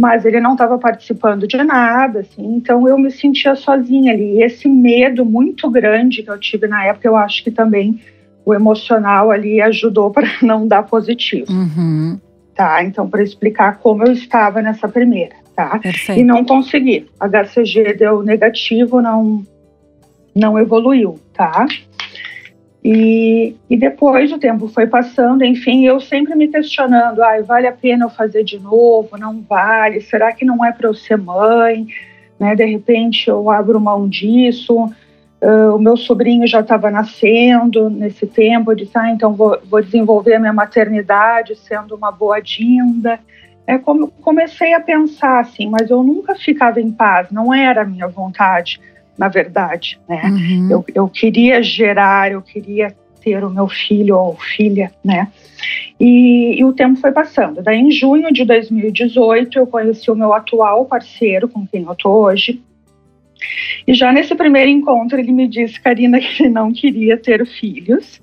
mas 0.00 0.24
ele 0.24 0.40
não 0.40 0.52
estava 0.52 0.78
participando 0.78 1.46
de 1.46 1.58
nada, 1.58 2.20
assim, 2.20 2.56
então 2.56 2.88
eu 2.88 2.98
me 2.98 3.10
sentia 3.10 3.54
sozinha 3.54 4.14
ali. 4.14 4.38
E 4.38 4.42
esse 4.42 4.66
medo 4.66 5.26
muito 5.26 5.70
grande 5.70 6.22
que 6.22 6.30
eu 6.30 6.40
tive 6.40 6.66
na 6.66 6.86
época, 6.86 7.06
eu 7.06 7.16
acho 7.16 7.44
que 7.44 7.50
também 7.50 8.00
o 8.42 8.54
emocional 8.54 9.30
ali 9.30 9.60
ajudou 9.60 10.10
para 10.10 10.26
não 10.40 10.66
dar 10.66 10.84
positivo. 10.84 11.52
Uhum. 11.52 12.18
Tá, 12.54 12.82
então 12.82 13.10
para 13.10 13.22
explicar 13.22 13.76
como 13.78 14.02
eu 14.02 14.12
estava 14.12 14.62
nessa 14.62 14.88
primeira, 14.88 15.34
tá? 15.54 15.78
Perfeito. 15.78 16.18
E 16.18 16.24
não 16.24 16.46
consegui. 16.46 17.06
HCG 17.20 17.92
deu 17.98 18.22
negativo, 18.22 19.02
não 19.02 19.44
não 20.34 20.58
evoluiu, 20.58 21.18
tá? 21.34 21.66
E, 22.82 23.56
e 23.68 23.76
depois 23.76 24.32
o 24.32 24.38
tempo 24.38 24.66
foi 24.68 24.86
passando, 24.86 25.44
enfim, 25.44 25.84
eu 25.84 26.00
sempre 26.00 26.34
me 26.34 26.48
questionando: 26.48 27.22
ah, 27.22 27.40
vale 27.42 27.66
a 27.66 27.72
pena 27.72 28.06
eu 28.06 28.10
fazer 28.10 28.42
de 28.42 28.58
novo? 28.58 29.18
Não 29.18 29.42
vale? 29.42 30.00
Será 30.00 30.32
que 30.32 30.44
não 30.44 30.64
é 30.64 30.72
para 30.72 30.88
eu 30.88 30.94
ser 30.94 31.18
mãe? 31.18 31.86
Né, 32.38 32.56
de 32.56 32.64
repente 32.64 33.28
eu 33.28 33.50
abro 33.50 33.78
mão 33.78 34.08
disso. 34.08 34.90
Uh, 35.42 35.74
o 35.74 35.78
meu 35.78 35.96
sobrinho 35.96 36.46
já 36.46 36.60
estava 36.60 36.90
nascendo 36.90 37.88
nesse 37.88 38.26
tempo, 38.26 38.70
eu 38.72 38.76
disse, 38.76 38.98
ah, 38.98 39.10
então 39.10 39.32
vou, 39.32 39.58
vou, 39.64 39.82
desenvolver 39.82 40.34
a 40.34 40.38
minha 40.38 40.52
maternidade 40.52 41.56
sendo 41.56 41.94
uma 41.94 42.12
boa 42.12 42.40
dinda. 42.40 43.18
É 43.66 43.78
como 43.78 44.08
comecei 44.08 44.74
a 44.74 44.80
pensar 44.80 45.40
assim, 45.40 45.70
mas 45.70 45.88
eu 45.88 46.02
nunca 46.02 46.34
ficava 46.34 46.78
em 46.78 46.90
paz, 46.90 47.30
não 47.30 47.54
era 47.54 47.82
a 47.82 47.86
minha 47.86 48.06
vontade 48.06 48.80
na 49.16 49.28
verdade, 49.28 49.98
né? 50.08 50.22
Uhum. 50.24 50.68
Eu, 50.70 50.84
eu 50.94 51.08
queria 51.08 51.62
gerar, 51.62 52.32
eu 52.32 52.42
queria 52.42 52.94
ter 53.20 53.44
o 53.44 53.50
meu 53.50 53.68
filho 53.68 54.16
ou 54.16 54.36
filha, 54.36 54.90
né? 55.04 55.28
E, 55.98 56.58
e, 56.58 56.64
o 56.64 56.72
tempo 56.72 56.98
foi 56.98 57.12
passando. 57.12 57.62
Daí, 57.62 57.78
em 57.78 57.90
junho 57.90 58.32
de 58.32 58.44
2018, 58.44 59.58
eu 59.58 59.66
conheci 59.66 60.10
o 60.10 60.14
meu 60.14 60.32
atual 60.32 60.86
parceiro, 60.86 61.48
com 61.48 61.66
quem 61.66 61.82
eu 61.82 61.94
tô 61.94 62.10
hoje. 62.10 62.62
E 63.86 63.94
já 63.94 64.10
nesse 64.12 64.34
primeiro 64.34 64.70
encontro, 64.70 65.18
ele 65.18 65.32
me 65.32 65.46
disse, 65.46 65.80
Karina, 65.80 66.18
que 66.18 66.42
ele 66.42 66.50
não 66.50 66.72
queria 66.72 67.16
ter 67.18 67.46
filhos 67.46 68.20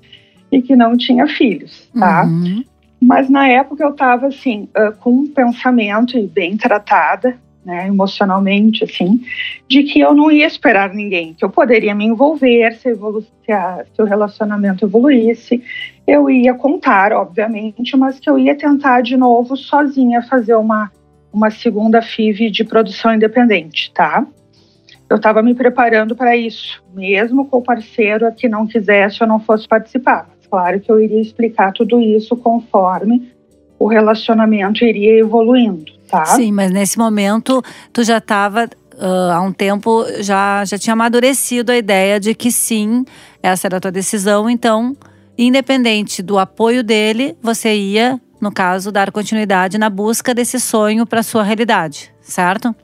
e 0.50 0.60
que 0.60 0.74
não 0.74 0.96
tinha 0.96 1.26
filhos, 1.26 1.88
tá? 1.96 2.24
Uhum. 2.24 2.64
Mas 3.00 3.30
na 3.30 3.46
época 3.46 3.84
eu 3.84 3.90
estava 3.90 4.26
assim, 4.26 4.68
uh, 4.76 4.92
com 4.98 5.10
um 5.10 5.26
pensamento 5.28 6.18
e 6.18 6.26
bem 6.26 6.56
tratada, 6.56 7.38
né, 7.68 7.86
emocionalmente, 7.86 8.82
assim, 8.82 9.20
de 9.68 9.82
que 9.82 10.00
eu 10.00 10.14
não 10.14 10.32
ia 10.32 10.46
esperar 10.46 10.94
ninguém, 10.94 11.34
que 11.34 11.44
eu 11.44 11.50
poderia 11.50 11.94
me 11.94 12.06
envolver 12.06 12.72
se, 12.76 12.88
evolu 12.88 13.20
se, 13.44 13.52
a, 13.52 13.84
se 13.94 14.00
o 14.00 14.06
relacionamento 14.06 14.86
evoluísse, 14.86 15.62
eu 16.06 16.30
ia 16.30 16.54
contar, 16.54 17.12
obviamente, 17.12 17.94
mas 17.94 18.18
que 18.18 18.30
eu 18.30 18.38
ia 18.38 18.56
tentar 18.56 19.02
de 19.02 19.18
novo 19.18 19.54
sozinha 19.54 20.22
fazer 20.22 20.54
uma, 20.54 20.90
uma 21.30 21.50
segunda 21.50 22.00
FIV 22.00 22.50
de 22.50 22.64
produção 22.64 23.12
independente, 23.12 23.92
tá? 23.92 24.26
Eu 25.10 25.18
estava 25.18 25.42
me 25.42 25.54
preparando 25.54 26.16
para 26.16 26.34
isso, 26.34 26.82
mesmo 26.94 27.44
com 27.48 27.58
o 27.58 27.62
parceiro 27.62 28.32
que 28.32 28.48
não 28.48 28.66
quisesse 28.66 29.22
ou 29.22 29.28
não 29.28 29.40
fosse 29.40 29.68
participar. 29.68 30.26
Claro 30.50 30.80
que 30.80 30.90
eu 30.90 30.98
iria 30.98 31.20
explicar 31.20 31.74
tudo 31.74 32.00
isso 32.00 32.34
conforme 32.34 33.30
o 33.78 33.86
relacionamento 33.86 34.82
iria 34.86 35.20
evoluindo, 35.20 35.97
tá? 36.08 36.24
Sim, 36.24 36.52
mas 36.52 36.70
nesse 36.70 36.98
momento 36.98 37.62
tu 37.92 38.02
já 38.02 38.18
estava 38.18 38.64
uh, 38.94 39.32
há 39.32 39.40
um 39.40 39.52
tempo 39.52 40.04
já 40.20 40.64
já 40.64 40.78
tinha 40.78 40.92
amadurecido 40.94 41.72
a 41.72 41.76
ideia 41.76 42.18
de 42.18 42.34
que 42.34 42.50
sim, 42.50 43.04
essa 43.42 43.68
era 43.68 43.76
a 43.76 43.80
tua 43.80 43.92
decisão, 43.92 44.48
então, 44.50 44.96
independente 45.36 46.22
do 46.22 46.38
apoio 46.38 46.82
dele, 46.82 47.36
você 47.42 47.74
ia, 47.74 48.20
no 48.40 48.50
caso, 48.50 48.90
dar 48.90 49.12
continuidade 49.12 49.78
na 49.78 49.88
busca 49.88 50.34
desse 50.34 50.58
sonho 50.58 51.06
para 51.06 51.22
sua 51.22 51.42
realidade, 51.42 52.12
certo? 52.20 52.74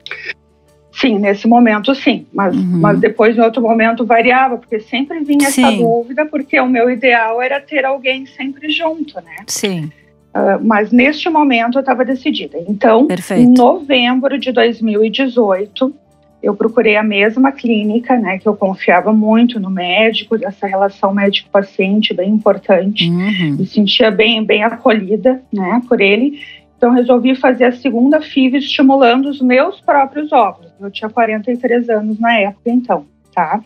Sim, 0.97 1.19
nesse 1.19 1.45
momento 1.45 1.93
sim, 1.93 2.25
mas, 2.31 2.55
Uhum. 2.55 2.79
mas 2.79 2.97
depois 3.01 3.35
em 3.37 3.41
outro 3.41 3.61
momento 3.61 4.05
variava, 4.05 4.57
porque 4.57 4.79
sempre 4.79 5.19
vinha 5.25 5.47
essa 5.49 5.69
Sim. 5.69 5.79
dúvida, 5.79 6.25
porque 6.25 6.57
o 6.57 6.67
meu 6.67 6.89
ideal 6.89 7.41
era 7.41 7.59
ter 7.59 7.83
alguém 7.83 8.25
sempre 8.25 8.69
junto, 8.69 9.15
né? 9.15 9.35
Sim, 9.45 9.91
Ah, 10.35 10.59
mas 10.61 10.91
neste 10.91 11.29
momento 11.29 11.77
eu 11.77 11.79
estava 11.79 12.03
decidida. 12.03 12.57
Então, 12.67 13.07
Perfeito. 13.07 13.41
em 13.41 13.53
novembro 13.53 14.37
de 14.37 14.51
2018, 14.51 15.95
eu 16.43 16.53
procurei 16.53 16.97
a 16.97 17.03
mesma 17.03 17.53
clínica, 17.53 18.17
né, 18.17 18.37
que 18.37 18.45
eu 18.45 18.53
confiava 18.53 19.13
muito 19.13 19.61
no 19.61 19.69
médico, 19.69 20.37
dessa 20.37 20.67
relação 20.67 21.13
médico-paciente 21.13 22.13
bem 22.13 22.31
importante. 22.31 23.09
Uhum. 23.09 23.55
Me 23.57 23.65
sentia 23.65 24.11
bem, 24.11 24.43
bem 24.43 24.61
acolhida, 24.61 25.41
né, 25.53 25.81
por 25.87 26.01
ele. 26.01 26.41
Então 26.77 26.91
resolvi 26.91 27.33
fazer 27.33 27.63
a 27.63 27.71
segunda 27.71 28.19
FIV 28.19 28.57
estimulando 28.57 29.29
os 29.29 29.41
meus 29.41 29.79
próprios 29.79 30.33
óvulos. 30.33 30.73
Eu 30.81 30.91
tinha 30.91 31.09
43 31.09 31.89
anos 31.89 32.19
na 32.19 32.37
época, 32.37 32.69
então, 32.69 33.05
tá? 33.33 33.63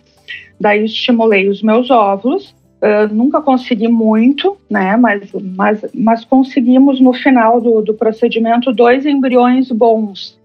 Daí 0.61 0.85
estimulei 0.85 1.49
os 1.49 1.63
meus 1.63 1.89
óvulos. 1.89 2.55
Ah, 2.81 3.07
nunca 3.07 3.41
consegui 3.41 3.87
muito, 3.87 4.57
né? 4.69 4.95
Mas, 4.95 5.29
mas, 5.33 5.85
mas 5.93 6.25
conseguimos 6.25 6.99
no 6.99 7.13
final 7.13 7.59
do, 7.59 7.81
do 7.81 7.93
procedimento 7.93 8.71
dois 8.71 9.05
embriões 9.05 9.71
bons 9.71 10.37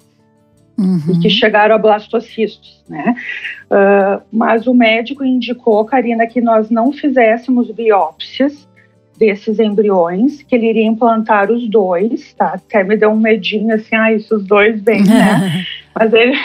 Uhum. 0.77 0.99
e 1.09 1.21
que 1.21 1.31
chegaram 1.31 1.77
a 1.77 1.79
blastocistos, 1.79 2.83
né? 2.89 3.15
Ah, 3.71 4.21
mas 4.33 4.67
o 4.67 4.75
médico 4.75 5.25
indicou, 5.25 5.85
Karina, 5.85 6.27
que 6.27 6.41
nós 6.41 6.69
não 6.69 6.93
fizéssemos 6.93 7.71
biópsias 7.71 8.67
desses 9.17 9.61
embriões, 9.61 10.43
que 10.43 10.57
ele 10.57 10.71
iria 10.71 10.87
implantar 10.87 11.49
os 11.49 11.69
dois, 11.69 12.33
tá? 12.35 12.55
Até 12.55 12.83
me 12.83 12.97
deu 12.97 13.11
um 13.11 13.17
medinho 13.17 13.73
assim, 13.73 13.95
ah, 13.95 14.13
isso 14.13 14.35
os 14.35 14.45
dois 14.45 14.81
bem, 14.81 15.05
né? 15.05 15.65
mas 15.95 16.13
ele, 16.13 16.37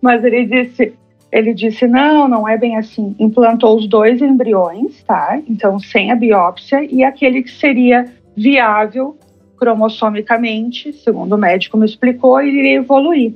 mas 0.00 0.24
ele 0.24 0.46
disse, 0.46 0.94
ele 1.30 1.52
disse 1.52 1.86
não, 1.86 2.28
não 2.28 2.48
é 2.48 2.56
bem 2.56 2.76
assim. 2.76 3.14
Implantou 3.18 3.76
os 3.76 3.88
dois 3.88 4.20
embriões, 4.22 5.02
tá? 5.02 5.40
Então 5.48 5.78
sem 5.78 6.10
a 6.10 6.16
biópsia 6.16 6.84
e 6.84 7.02
aquele 7.02 7.42
que 7.42 7.50
seria 7.50 8.06
viável 8.36 9.16
cromossomicamente, 9.56 10.92
segundo 10.92 11.34
o 11.34 11.38
médico 11.38 11.78
me 11.78 11.86
explicou, 11.86 12.40
iria 12.42 12.76
evoluir. 12.76 13.34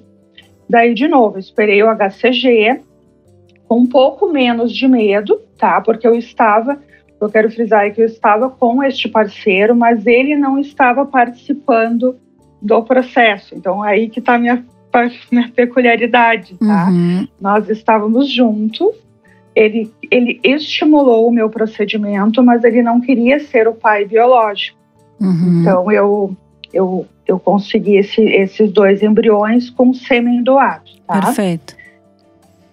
Daí, 0.68 0.94
de 0.94 1.08
novo, 1.08 1.38
esperei 1.38 1.82
o 1.82 1.88
HCG 1.88 2.80
com 3.66 3.78
um 3.80 3.86
pouco 3.86 4.28
menos 4.28 4.72
de 4.72 4.86
medo, 4.86 5.40
tá? 5.58 5.80
Porque 5.80 6.06
eu 6.06 6.14
estava, 6.14 6.80
eu 7.20 7.28
quero 7.28 7.50
frisar 7.50 7.92
que 7.92 8.00
eu 8.00 8.06
estava 8.06 8.50
com 8.50 8.82
este 8.82 9.08
parceiro, 9.08 9.74
mas 9.74 10.06
ele 10.06 10.36
não 10.36 10.58
estava 10.58 11.04
participando 11.06 12.16
do 12.60 12.82
processo. 12.82 13.54
Então, 13.54 13.82
aí 13.82 14.08
que 14.08 14.20
minha, 14.20 14.38
minha 14.38 14.66
peculiaridade, 15.54 16.54
tá? 16.58 16.88
Uhum. 16.88 17.26
Nós 17.40 17.68
estávamos 17.68 18.28
juntos, 18.30 18.88
ele, 19.54 19.90
ele 20.10 20.40
estimulou 20.44 21.28
o 21.28 21.32
meu 21.32 21.48
procedimento, 21.50 22.42
mas 22.42 22.64
ele 22.64 22.82
não 22.82 23.00
queria 23.00 23.40
ser 23.40 23.68
o 23.68 23.74
pai 23.74 24.04
biológico. 24.04 24.78
Uhum. 25.20 25.60
Então, 25.60 25.92
eu, 25.92 26.36
eu, 26.72 27.06
eu 27.26 27.38
consegui 27.38 27.96
esse, 27.96 28.22
esses 28.22 28.72
dois 28.72 29.02
embriões 29.02 29.68
com 29.70 29.92
sêmen 29.92 30.42
doado, 30.42 30.90
tá? 31.06 31.20
Perfeito. 31.20 31.76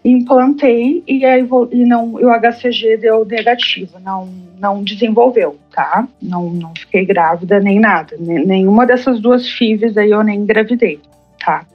Implantei 0.05 1.03
e, 1.05 1.25
a 1.25 1.37
evol- 1.37 1.67
e, 1.69 1.83
não, 1.83 2.17
e 2.19 2.23
o 2.23 2.29
HCG 2.31 2.97
deu 2.97 3.25
negativo, 3.25 3.99
não, 3.99 4.29
não 4.57 4.81
desenvolveu, 4.81 5.57
tá? 5.73 6.07
Não, 6.21 6.49
não 6.49 6.73
fiquei 6.73 7.05
grávida 7.05 7.59
nem 7.59 7.77
nada. 7.77 8.15
Ne- 8.17 8.45
Nenhuma 8.45 8.85
dessas 8.85 9.19
duas 9.19 9.49
FIVs 9.49 9.97
aí 9.97 10.11
eu 10.11 10.23
nem 10.23 10.39
engravidei, 10.39 11.01
tá? 11.43 11.65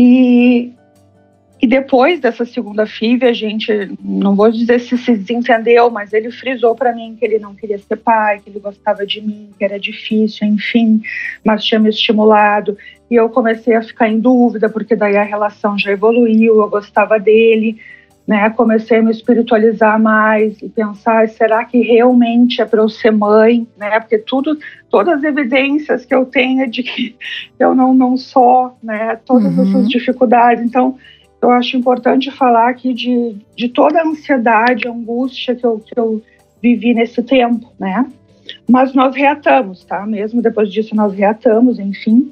E, 0.00 0.72
e 1.60 1.66
depois 1.66 2.20
dessa 2.20 2.44
segunda 2.44 2.86
FIV, 2.86 3.26
a 3.26 3.32
gente, 3.32 3.90
não 4.00 4.36
vou 4.36 4.48
dizer 4.48 4.78
se 4.78 4.96
se 4.96 5.16
desentendeu, 5.16 5.90
mas 5.90 6.12
ele 6.12 6.30
frisou 6.30 6.72
para 6.76 6.94
mim 6.94 7.16
que 7.18 7.24
ele 7.24 7.40
não 7.40 7.52
queria 7.52 7.80
ser 7.80 7.96
pai, 7.96 8.38
que 8.38 8.48
ele 8.48 8.60
gostava 8.60 9.04
de 9.04 9.20
mim, 9.20 9.50
que 9.58 9.64
era 9.64 9.76
difícil, 9.76 10.46
enfim, 10.46 11.02
mas 11.42 11.64
tinha 11.64 11.80
me 11.80 11.88
estimulado. 11.88 12.78
E 13.10 13.16
eu 13.16 13.28
comecei 13.28 13.74
a 13.74 13.82
ficar 13.82 14.08
em 14.08 14.20
dúvida, 14.20 14.68
porque 14.68 14.94
daí 14.94 15.16
a 15.16 15.24
relação 15.24 15.76
já 15.76 15.90
evoluiu, 15.90 16.60
eu 16.60 16.70
gostava 16.70 17.18
dele, 17.18 17.76
né? 18.28 18.50
Comecei 18.50 18.98
a 18.98 19.02
me 19.02 19.10
espiritualizar 19.10 19.98
mais 19.98 20.60
e 20.60 20.68
pensar, 20.68 21.26
será 21.30 21.64
que 21.64 21.80
realmente 21.80 22.60
é 22.60 22.66
para 22.66 22.82
eu 22.82 22.88
ser 22.90 23.10
mãe, 23.10 23.66
né? 23.74 23.98
Porque 24.00 24.18
tudo, 24.18 24.58
todas 24.90 25.14
as 25.14 25.24
evidências 25.24 26.04
que 26.04 26.14
eu 26.14 26.26
tenho 26.26 26.60
é 26.60 26.66
de 26.66 26.82
que 26.82 27.16
eu 27.58 27.74
não, 27.74 27.94
não 27.94 28.18
sou, 28.18 28.76
né? 28.82 29.18
Todas 29.24 29.56
Uhum. 29.56 29.62
essas 29.62 29.88
dificuldades. 29.88 30.62
Então, 30.62 30.98
eu 31.40 31.50
acho 31.50 31.78
importante 31.78 32.30
falar 32.30 32.68
aqui 32.68 32.92
de, 32.92 33.36
de 33.56 33.68
toda 33.70 33.98
a 34.00 34.06
ansiedade, 34.06 34.86
angústia 34.86 35.54
que 35.54 35.64
eu, 35.64 35.78
que 35.80 35.98
eu 35.98 36.20
vivi 36.60 36.92
nesse 36.92 37.22
tempo, 37.22 37.72
né? 37.80 38.04
Mas 38.68 38.92
nós 38.92 39.16
reatamos, 39.16 39.84
tá? 39.86 40.04
Mesmo 40.04 40.42
depois 40.42 40.70
disso, 40.70 40.94
nós 40.94 41.14
reatamos, 41.14 41.78
enfim. 41.78 42.30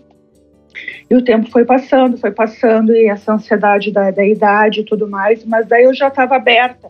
E 1.11 1.14
o 1.14 1.23
tempo 1.23 1.50
foi 1.50 1.64
passando, 1.64 2.18
foi 2.18 2.30
passando, 2.30 2.95
e 2.95 3.09
essa 3.09 3.33
ansiedade 3.33 3.92
da, 3.92 4.11
da 4.11 4.26
idade 4.26 4.80
e 4.80 4.85
tudo 4.85 5.09
mais, 5.09 5.45
mas 5.45 5.66
daí 5.66 5.85
eu 5.85 5.95
já 5.95 6.09
estava 6.09 6.37
aberta. 6.37 6.88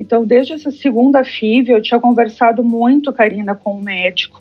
Então, 0.00 0.24
desde 0.24 0.52
essa 0.52 0.70
segunda 0.70 1.24
FIV, 1.24 1.72
eu 1.72 1.82
tinha 1.82 2.00
conversado 2.00 2.62
muito, 2.62 3.12
Karina, 3.12 3.54
com 3.54 3.72
o 3.72 3.82
médico, 3.82 4.40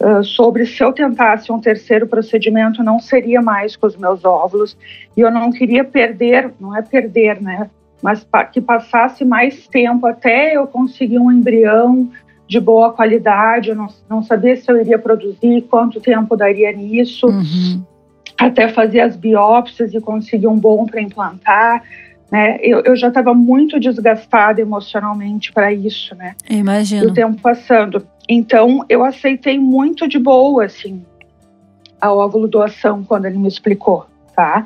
uh, 0.00 0.22
sobre 0.22 0.66
se 0.66 0.82
eu 0.82 0.92
tentasse 0.92 1.50
um 1.50 1.60
terceiro 1.60 2.06
procedimento, 2.06 2.82
não 2.82 2.98
seria 2.98 3.40
mais 3.40 3.76
com 3.76 3.86
os 3.86 3.96
meus 3.96 4.24
óvulos. 4.24 4.76
E 5.16 5.20
eu 5.20 5.30
não 5.30 5.50
queria 5.50 5.84
perder, 5.84 6.50
não 6.60 6.76
é 6.76 6.82
perder, 6.82 7.40
né? 7.40 7.70
Mas 8.02 8.26
que 8.52 8.60
passasse 8.60 9.24
mais 9.24 9.66
tempo 9.66 10.06
até 10.06 10.56
eu 10.56 10.66
conseguir 10.66 11.18
um 11.18 11.30
embrião 11.30 12.10
de 12.46 12.58
boa 12.58 12.92
qualidade. 12.92 13.70
Eu 13.70 13.76
não, 13.76 13.88
não 14.08 14.22
sabia 14.22 14.56
se 14.56 14.70
eu 14.70 14.80
iria 14.80 14.98
produzir, 14.98 15.62
quanto 15.62 16.00
tempo 16.00 16.36
daria 16.36 16.72
nisso. 16.72 17.26
Uhum. 17.26 17.84
Até 18.40 18.68
fazer 18.68 19.00
as 19.00 19.16
biópsias 19.16 19.92
e 19.92 20.00
conseguir 20.00 20.46
um 20.46 20.56
bom 20.56 20.86
para 20.86 21.02
implantar. 21.02 21.82
Né? 22.30 22.58
Eu, 22.62 22.80
eu 22.80 22.96
já 22.96 23.08
estava 23.08 23.34
muito 23.34 23.78
desgastada 23.78 24.60
emocionalmente 24.60 25.52
para 25.52 25.72
isso, 25.72 26.14
né? 26.14 26.34
Imagino. 26.48 27.10
o 27.10 27.14
tempo 27.14 27.40
passando. 27.40 28.06
Então, 28.28 28.84
eu 28.88 29.04
aceitei 29.04 29.58
muito 29.58 30.06
de 30.08 30.18
boa, 30.18 30.64
assim, 30.64 31.04
a 32.00 32.12
óvulo 32.12 32.48
doação 32.48 33.04
quando 33.04 33.26
ele 33.26 33.38
me 33.38 33.48
explicou, 33.48 34.06
tá? 34.34 34.64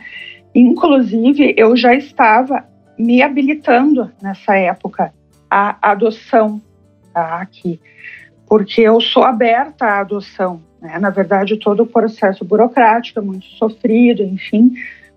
Inclusive, 0.55 1.55
eu 1.57 1.75
já 1.77 1.95
estava 1.95 2.65
me 2.97 3.23
habilitando 3.23 4.13
nessa 4.23 4.55
época 4.57 5.13
à 5.51 5.91
adoção, 5.91 6.61
tá? 7.13 7.41
Aqui, 7.41 7.81
porque 8.47 8.83
eu 8.83 9.01
sou 9.01 9.25
aberta 9.25 9.87
à 9.87 10.01
adoção, 10.01 10.61
né? 10.85 10.99
Na 10.99 11.09
verdade, 11.09 11.57
todo 11.57 11.83
o 11.83 11.87
processo 11.87 12.45
burocrático 12.45 13.19
é 13.19 13.23
muito 13.23 13.47
sofrido, 13.47 14.23
enfim, 14.23 14.75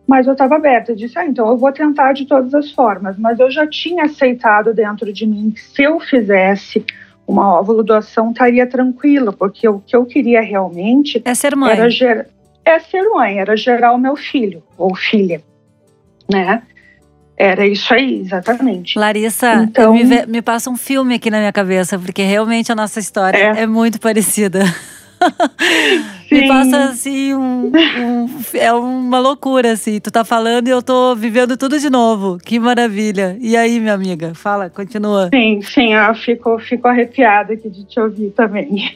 mas 0.07 0.25
eu 0.25 0.31
estava 0.31 0.55
aberta. 0.55 0.93
Eu 0.93 0.95
disse, 0.95 1.19
ah, 1.19 1.25
então 1.25 1.45
eu 1.49 1.57
vou 1.57 1.71
tentar 1.73 2.13
de 2.13 2.25
todas 2.25 2.53
as 2.53 2.71
formas. 2.71 3.17
Mas 3.17 3.37
eu 3.37 3.51
já 3.51 3.67
tinha 3.67 4.05
aceitado 4.05 4.73
dentro 4.73 5.11
de 5.11 5.27
mim 5.27 5.51
que 5.51 5.59
se 5.59 5.83
eu 5.83 5.99
fizesse 5.99 6.85
uma 7.27 7.59
óvulo 7.59 7.83
doação 7.83 8.31
estaria 8.31 8.65
tranquila, 8.65 9.33
porque 9.33 9.67
o 9.67 9.79
que 9.79 9.93
eu 9.93 10.05
queria 10.05 10.39
realmente 10.39 11.21
é 11.25 11.35
ser 11.35 11.53
mãe. 11.57 11.73
Era 11.73 11.89
ger 11.89 12.29
é 12.63 12.79
ser 12.79 13.03
mãe, 13.09 13.39
era 13.39 13.55
gerar 13.57 13.91
o 13.93 13.97
meu 13.97 14.15
filho 14.15 14.63
ou 14.77 14.95
filha, 14.95 15.41
né? 16.31 16.61
Era 17.37 17.67
isso 17.67 17.93
aí, 17.93 18.21
exatamente. 18.21 18.97
Larissa, 18.97 19.63
então, 19.63 19.93
me, 19.93 20.25
me, 20.25 20.41
passa 20.41 20.69
um 20.69 20.75
filme 20.75 21.15
aqui 21.15 21.29
na 21.29 21.37
minha 21.37 21.53
cabeça, 21.53 21.99
porque 21.99 22.23
realmente 22.23 22.71
a 22.71 22.75
nossa 22.75 22.99
história 22.99 23.37
é, 23.37 23.61
é 23.61 23.67
muito 23.67 23.99
parecida. 23.99 24.63
Me 26.31 26.47
passa 26.47 26.85
assim 26.85 27.33
um, 27.33 27.67
um, 27.67 28.27
É 28.53 28.71
uma 28.73 29.19
loucura, 29.19 29.71
assim. 29.71 29.99
Tu 29.99 30.11
tá 30.11 30.23
falando 30.23 30.67
e 30.67 30.71
eu 30.71 30.81
tô 30.81 31.15
vivendo 31.15 31.57
tudo 31.57 31.79
de 31.79 31.89
novo. 31.89 32.37
Que 32.37 32.59
maravilha. 32.59 33.37
E 33.39 33.55
aí, 33.55 33.79
minha 33.79 33.93
amiga? 33.93 34.33
Fala, 34.35 34.69
continua. 34.69 35.29
Sim, 35.33 35.61
sim, 35.61 35.93
eu 35.93 36.15
fico, 36.15 36.57
fico 36.59 36.87
arrepiada 36.87 37.53
aqui 37.53 37.69
de 37.69 37.85
te 37.85 37.99
ouvir 37.99 38.31
também. 38.31 38.91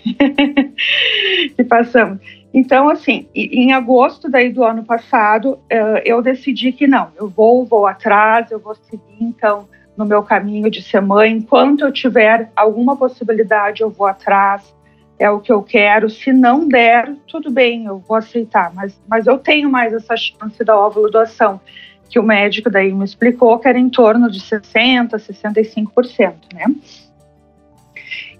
que 1.55 1.63
passamos. 1.65 2.19
Então, 2.53 2.89
assim, 2.89 3.27
em 3.33 3.71
agosto 3.71 4.29
daí 4.29 4.51
do 4.51 4.63
ano 4.63 4.83
passado, 4.83 5.57
eh, 5.69 6.03
eu 6.05 6.21
decidi 6.21 6.73
que 6.73 6.85
não, 6.85 7.07
eu 7.15 7.29
vou, 7.29 7.65
vou 7.65 7.87
atrás, 7.87 8.51
eu 8.51 8.59
vou 8.59 8.75
seguir, 8.75 9.01
então, 9.21 9.69
no 9.95 10.05
meu 10.05 10.21
caminho 10.21 10.69
de 10.69 10.81
ser 10.81 11.01
mãe. 11.01 11.31
Enquanto 11.31 11.85
eu 11.85 11.93
tiver 11.93 12.51
alguma 12.53 12.97
possibilidade, 12.97 13.81
eu 13.81 13.89
vou 13.89 14.05
atrás 14.05 14.73
é 15.21 15.29
o 15.29 15.39
que 15.39 15.51
eu 15.51 15.61
quero. 15.61 16.09
Se 16.09 16.33
não 16.33 16.67
der, 16.67 17.13
tudo 17.27 17.51
bem, 17.51 17.85
eu 17.85 17.99
vou 17.99 18.17
aceitar. 18.17 18.73
Mas, 18.73 18.99
mas 19.07 19.27
eu 19.27 19.37
tenho 19.37 19.69
mais 19.69 19.93
essa 19.93 20.17
chance 20.17 20.63
da 20.63 20.75
óvulo 20.75 21.11
doação, 21.11 21.61
que 22.09 22.17
o 22.17 22.23
médico 22.23 22.71
daí 22.71 22.91
me 22.91 23.05
explicou 23.05 23.59
que 23.59 23.67
era 23.67 23.77
em 23.77 23.87
torno 23.87 24.31
de 24.31 24.39
60%, 24.39 25.11
65%, 25.11 26.33
né? 26.53 26.65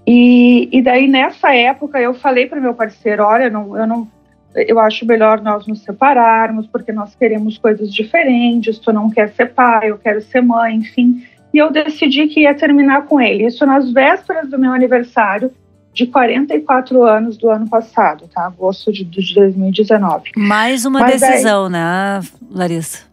E, 0.07 0.69
e 0.71 0.81
daí 0.81 1.07
nessa 1.07 1.53
época 1.55 2.01
eu 2.01 2.15
falei 2.15 2.47
para 2.47 2.59
meu 2.59 2.73
parceiro, 2.73 3.23
olha, 3.23 3.47
não, 3.47 3.77
eu 3.77 3.85
não, 3.85 4.07
eu 4.55 4.79
acho 4.79 5.05
melhor 5.05 5.39
nós 5.39 5.67
nos 5.67 5.83
separarmos 5.83 6.65
porque 6.65 6.91
nós 6.91 7.13
queremos 7.13 7.59
coisas 7.59 7.93
diferentes. 7.93 8.79
Tu 8.79 8.91
não 8.91 9.07
quer 9.07 9.29
ser 9.29 9.53
pai, 9.53 9.91
eu 9.91 9.99
quero 9.99 10.19
ser 10.19 10.41
mãe, 10.41 10.77
enfim. 10.77 11.23
E 11.53 11.59
eu 11.59 11.71
decidi 11.71 12.27
que 12.27 12.41
ia 12.41 12.55
terminar 12.55 13.05
com 13.05 13.21
ele. 13.21 13.45
Isso 13.45 13.63
nas 13.67 13.91
vésperas 13.91 14.49
do 14.49 14.57
meu 14.57 14.73
aniversário 14.73 15.51
de 15.93 16.07
44 16.07 17.03
anos 17.03 17.37
do 17.37 17.49
ano 17.49 17.69
passado, 17.69 18.27
tá? 18.33 18.45
Agosto 18.45 18.91
de, 18.91 19.03
de 19.03 19.35
2019. 19.35 20.31
Mais 20.37 20.85
uma 20.85 21.01
Mas 21.01 21.19
decisão, 21.19 21.65
aí, 21.65 21.71
né, 21.71 22.21
Larissa? 22.49 23.05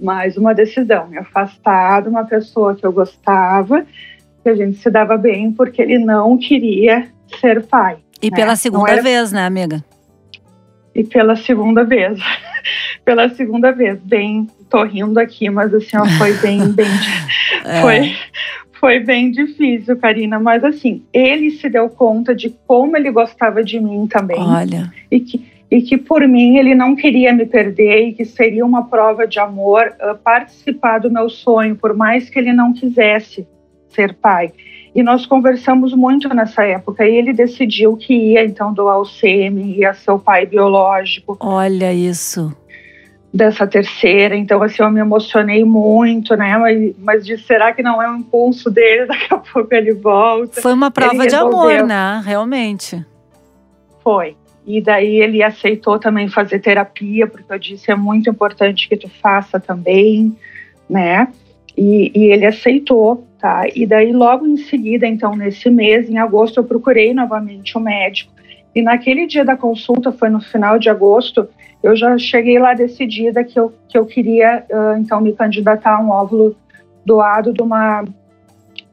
Mais 0.00 0.36
uma 0.36 0.54
decisão. 0.54 1.06
Me 1.08 1.18
afastar 1.18 2.02
de 2.02 2.08
uma 2.08 2.24
pessoa 2.24 2.74
que 2.74 2.86
eu 2.86 2.92
gostava, 2.92 3.84
que 4.42 4.48
a 4.48 4.54
gente 4.54 4.78
se 4.78 4.90
dava 4.90 5.16
bem, 5.16 5.52
porque 5.52 5.82
ele 5.82 5.98
não 5.98 6.38
queria 6.38 7.08
ser 7.40 7.66
pai. 7.66 7.98
E 8.22 8.30
né? 8.30 8.36
pela 8.36 8.56
segunda 8.56 8.92
era... 8.92 9.02
vez, 9.02 9.32
né, 9.32 9.44
amiga? 9.44 9.84
E 10.94 11.04
pela 11.04 11.36
segunda 11.36 11.84
vez. 11.84 12.18
pela 13.04 13.28
segunda 13.28 13.72
vez. 13.72 13.98
Bem, 14.02 14.48
tô 14.70 14.82
rindo 14.84 15.20
aqui, 15.20 15.50
mas 15.50 15.72
assim, 15.74 15.96
ó, 15.96 16.06
foi 16.18 16.32
bem, 16.38 16.72
bem. 16.72 16.86
é. 17.64 17.80
Foi 17.82 18.16
foi 18.80 19.00
bem 19.00 19.30
difícil, 19.30 19.96
Karina, 19.96 20.38
mas 20.38 20.62
assim, 20.64 21.02
ele 21.12 21.50
se 21.50 21.68
deu 21.68 21.88
conta 21.88 22.34
de 22.34 22.50
como 22.66 22.96
ele 22.96 23.10
gostava 23.10 23.62
de 23.62 23.80
mim 23.80 24.06
também. 24.06 24.40
Olha. 24.40 24.92
E 25.10 25.20
que, 25.20 25.44
e 25.70 25.82
que 25.82 25.96
por 25.96 26.26
mim 26.26 26.56
ele 26.58 26.74
não 26.74 26.94
queria 26.94 27.32
me 27.32 27.46
perder 27.46 28.08
e 28.08 28.12
que 28.12 28.24
seria 28.24 28.64
uma 28.64 28.84
prova 28.86 29.26
de 29.26 29.38
amor 29.38 29.94
uh, 30.00 30.16
participar 30.18 30.98
do 30.98 31.10
meu 31.10 31.28
sonho, 31.28 31.76
por 31.76 31.94
mais 31.94 32.28
que 32.28 32.38
ele 32.38 32.52
não 32.52 32.72
quisesse 32.72 33.46
ser 33.88 34.14
pai. 34.14 34.52
E 34.94 35.02
nós 35.02 35.26
conversamos 35.26 35.94
muito 35.94 36.28
nessa 36.34 36.64
época 36.64 37.06
e 37.06 37.16
ele 37.16 37.32
decidiu 37.32 37.96
que 37.96 38.14
ia 38.14 38.44
então 38.44 38.72
doar 38.72 38.98
o 38.98 39.04
sêmen, 39.04 39.78
ia 39.78 39.92
ser 39.94 40.10
o 40.10 40.18
pai 40.18 40.46
biológico. 40.46 41.36
Olha 41.40 41.92
isso 41.92 42.56
dessa 43.36 43.66
terceira, 43.66 44.34
então 44.34 44.62
assim 44.62 44.82
eu 44.82 44.90
me 44.90 45.00
emocionei 45.00 45.64
muito, 45.64 46.34
né? 46.36 46.56
Mas, 46.56 46.94
mas 46.98 47.26
de 47.26 47.36
será 47.38 47.72
que 47.72 47.82
não 47.82 48.02
é 48.02 48.10
um 48.10 48.16
impulso 48.16 48.70
dele? 48.70 49.06
Daqui 49.06 49.32
a 49.32 49.38
pouco 49.38 49.72
ele 49.74 49.92
volta. 49.92 50.62
Foi 50.62 50.72
uma 50.72 50.90
prova 50.90 51.26
de 51.26 51.34
amor, 51.34 51.84
né? 51.84 52.22
Realmente. 52.24 53.04
Foi. 54.02 54.36
E 54.66 54.80
daí 54.80 55.20
ele 55.20 55.42
aceitou 55.42 55.98
também 55.98 56.28
fazer 56.28 56.58
terapia, 56.58 57.26
porque 57.26 57.52
eu 57.52 57.58
disse 57.58 57.90
é 57.90 57.94
muito 57.94 58.28
importante 58.28 58.88
que 58.88 58.96
tu 58.96 59.08
faça 59.08 59.60
também, 59.60 60.36
né? 60.88 61.28
E, 61.76 62.10
e 62.14 62.32
ele 62.32 62.46
aceitou, 62.46 63.26
tá? 63.38 63.64
E 63.74 63.86
daí 63.86 64.12
logo 64.12 64.46
em 64.46 64.56
seguida, 64.56 65.06
então 65.06 65.36
nesse 65.36 65.68
mês, 65.70 66.08
em 66.08 66.18
agosto, 66.18 66.58
eu 66.58 66.64
procurei 66.64 67.12
novamente 67.12 67.76
o 67.76 67.80
médico. 67.80 68.32
E 68.76 68.82
naquele 68.82 69.26
dia 69.26 69.42
da 69.42 69.56
consulta, 69.56 70.12
foi 70.12 70.28
no 70.28 70.38
final 70.38 70.78
de 70.78 70.90
agosto, 70.90 71.48
eu 71.82 71.96
já 71.96 72.18
cheguei 72.18 72.58
lá 72.58 72.74
decidida 72.74 73.42
que 73.42 73.58
eu, 73.58 73.72
que 73.88 73.96
eu 73.96 74.04
queria, 74.04 74.66
uh, 74.70 74.98
então, 74.98 75.18
me 75.18 75.32
candidatar 75.32 75.96
a 75.96 75.98
um 75.98 76.10
óvulo 76.10 76.54
doado 77.02 77.54
de 77.54 77.62
uma 77.62 78.04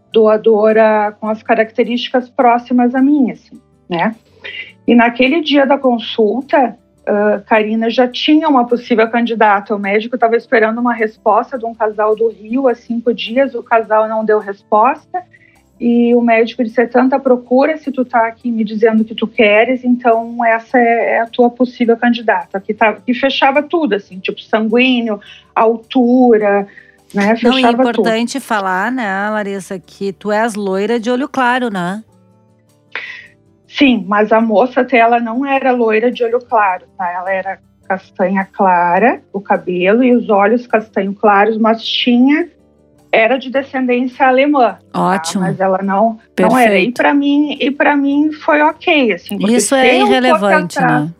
doadora 0.09 1.13
com 1.19 1.27
as 1.27 1.43
características 1.43 2.29
próximas 2.29 2.95
a 2.95 3.01
mim, 3.01 3.29
assim, 3.31 3.59
né? 3.89 4.15
E 4.87 4.95
naquele 4.95 5.41
dia 5.41 5.65
da 5.65 5.77
consulta, 5.77 6.77
uh, 7.01 7.43
Karina 7.45 7.89
já 7.89 8.07
tinha 8.07 8.47
uma 8.47 8.65
possível 8.65 9.09
candidata. 9.09 9.75
O 9.75 9.79
médico 9.79 10.15
estava 10.15 10.37
esperando 10.37 10.79
uma 10.79 10.93
resposta 10.93 11.59
de 11.59 11.65
um 11.65 11.75
casal 11.75 12.15
do 12.15 12.29
Rio 12.29 12.69
há 12.69 12.75
cinco 12.75 13.13
dias, 13.13 13.53
o 13.53 13.61
casal 13.61 14.07
não 14.07 14.23
deu 14.23 14.39
resposta 14.39 15.21
e 15.85 16.15
o 16.15 16.21
médico 16.21 16.63
disse: 16.63 16.79
é 16.79 16.87
tanta 16.87 17.19
procura 17.19 17.77
se 17.77 17.91
tu 17.91 18.05
tá 18.05 18.25
aqui 18.25 18.49
me 18.49 18.63
dizendo 18.63 19.03
que 19.03 19.13
tu 19.13 19.27
queres, 19.27 19.83
então 19.83 20.43
essa 20.45 20.79
é, 20.79 21.15
é 21.15 21.19
a 21.19 21.25
tua 21.25 21.49
possível 21.49 21.97
candidata. 21.97 22.57
Que, 22.61 22.73
tá, 22.73 22.93
que 22.93 23.13
fechava 23.13 23.61
tudo, 23.61 23.93
assim, 23.93 24.17
tipo 24.17 24.39
sanguíneo, 24.39 25.19
altura, 25.53 26.65
né? 27.13 27.35
Fechava 27.35 27.59
Não, 27.59 27.67
é 27.67 27.71
importante 27.73 28.33
tudo. 28.39 28.43
falar, 28.43 28.93
né, 28.93 29.29
Larissa, 29.29 29.77
que 29.77 30.13
tu 30.13 30.31
és 30.31 30.55
loira 30.55 30.97
de 30.97 31.11
olho 31.11 31.27
claro, 31.27 31.69
né? 31.69 32.01
Sim, 33.67 34.05
mas 34.07 34.31
a 34.31 34.39
moça 34.39 34.79
até 34.79 34.99
ela 34.99 35.19
não 35.19 35.45
era 35.45 35.73
loira 35.73 36.09
de 36.09 36.23
olho 36.23 36.39
claro, 36.39 36.85
tá? 36.97 37.11
Ela 37.11 37.33
era 37.33 37.59
castanha 37.85 38.45
clara, 38.45 39.21
o 39.33 39.41
cabelo 39.41 40.01
e 40.01 40.15
os 40.15 40.29
olhos 40.29 40.65
castanho 40.65 41.13
claros, 41.13 41.57
mas 41.57 41.83
tinha 41.83 42.47
era 43.13 43.37
de 43.37 43.51
descendência 43.51 44.27
alemã. 44.27 44.79
Tá? 44.91 44.99
Ótimo. 44.99 45.43
Tá? 45.43 45.49
Mas 45.49 45.59
ela 45.59 45.79
não, 45.83 46.19
não 46.39 46.57
era. 46.57 46.79
E 46.79 46.91
para 46.91 47.13
mim, 47.13 47.55
e 47.59 47.69
para 47.69 47.95
mim 47.95 48.31
foi 48.31 48.59
ok, 48.61 49.13
assim. 49.13 49.37
Isso 49.47 49.75
é 49.75 49.99
irrelevante, 49.99 50.79
atrás, 50.79 51.05
né? 51.05 51.13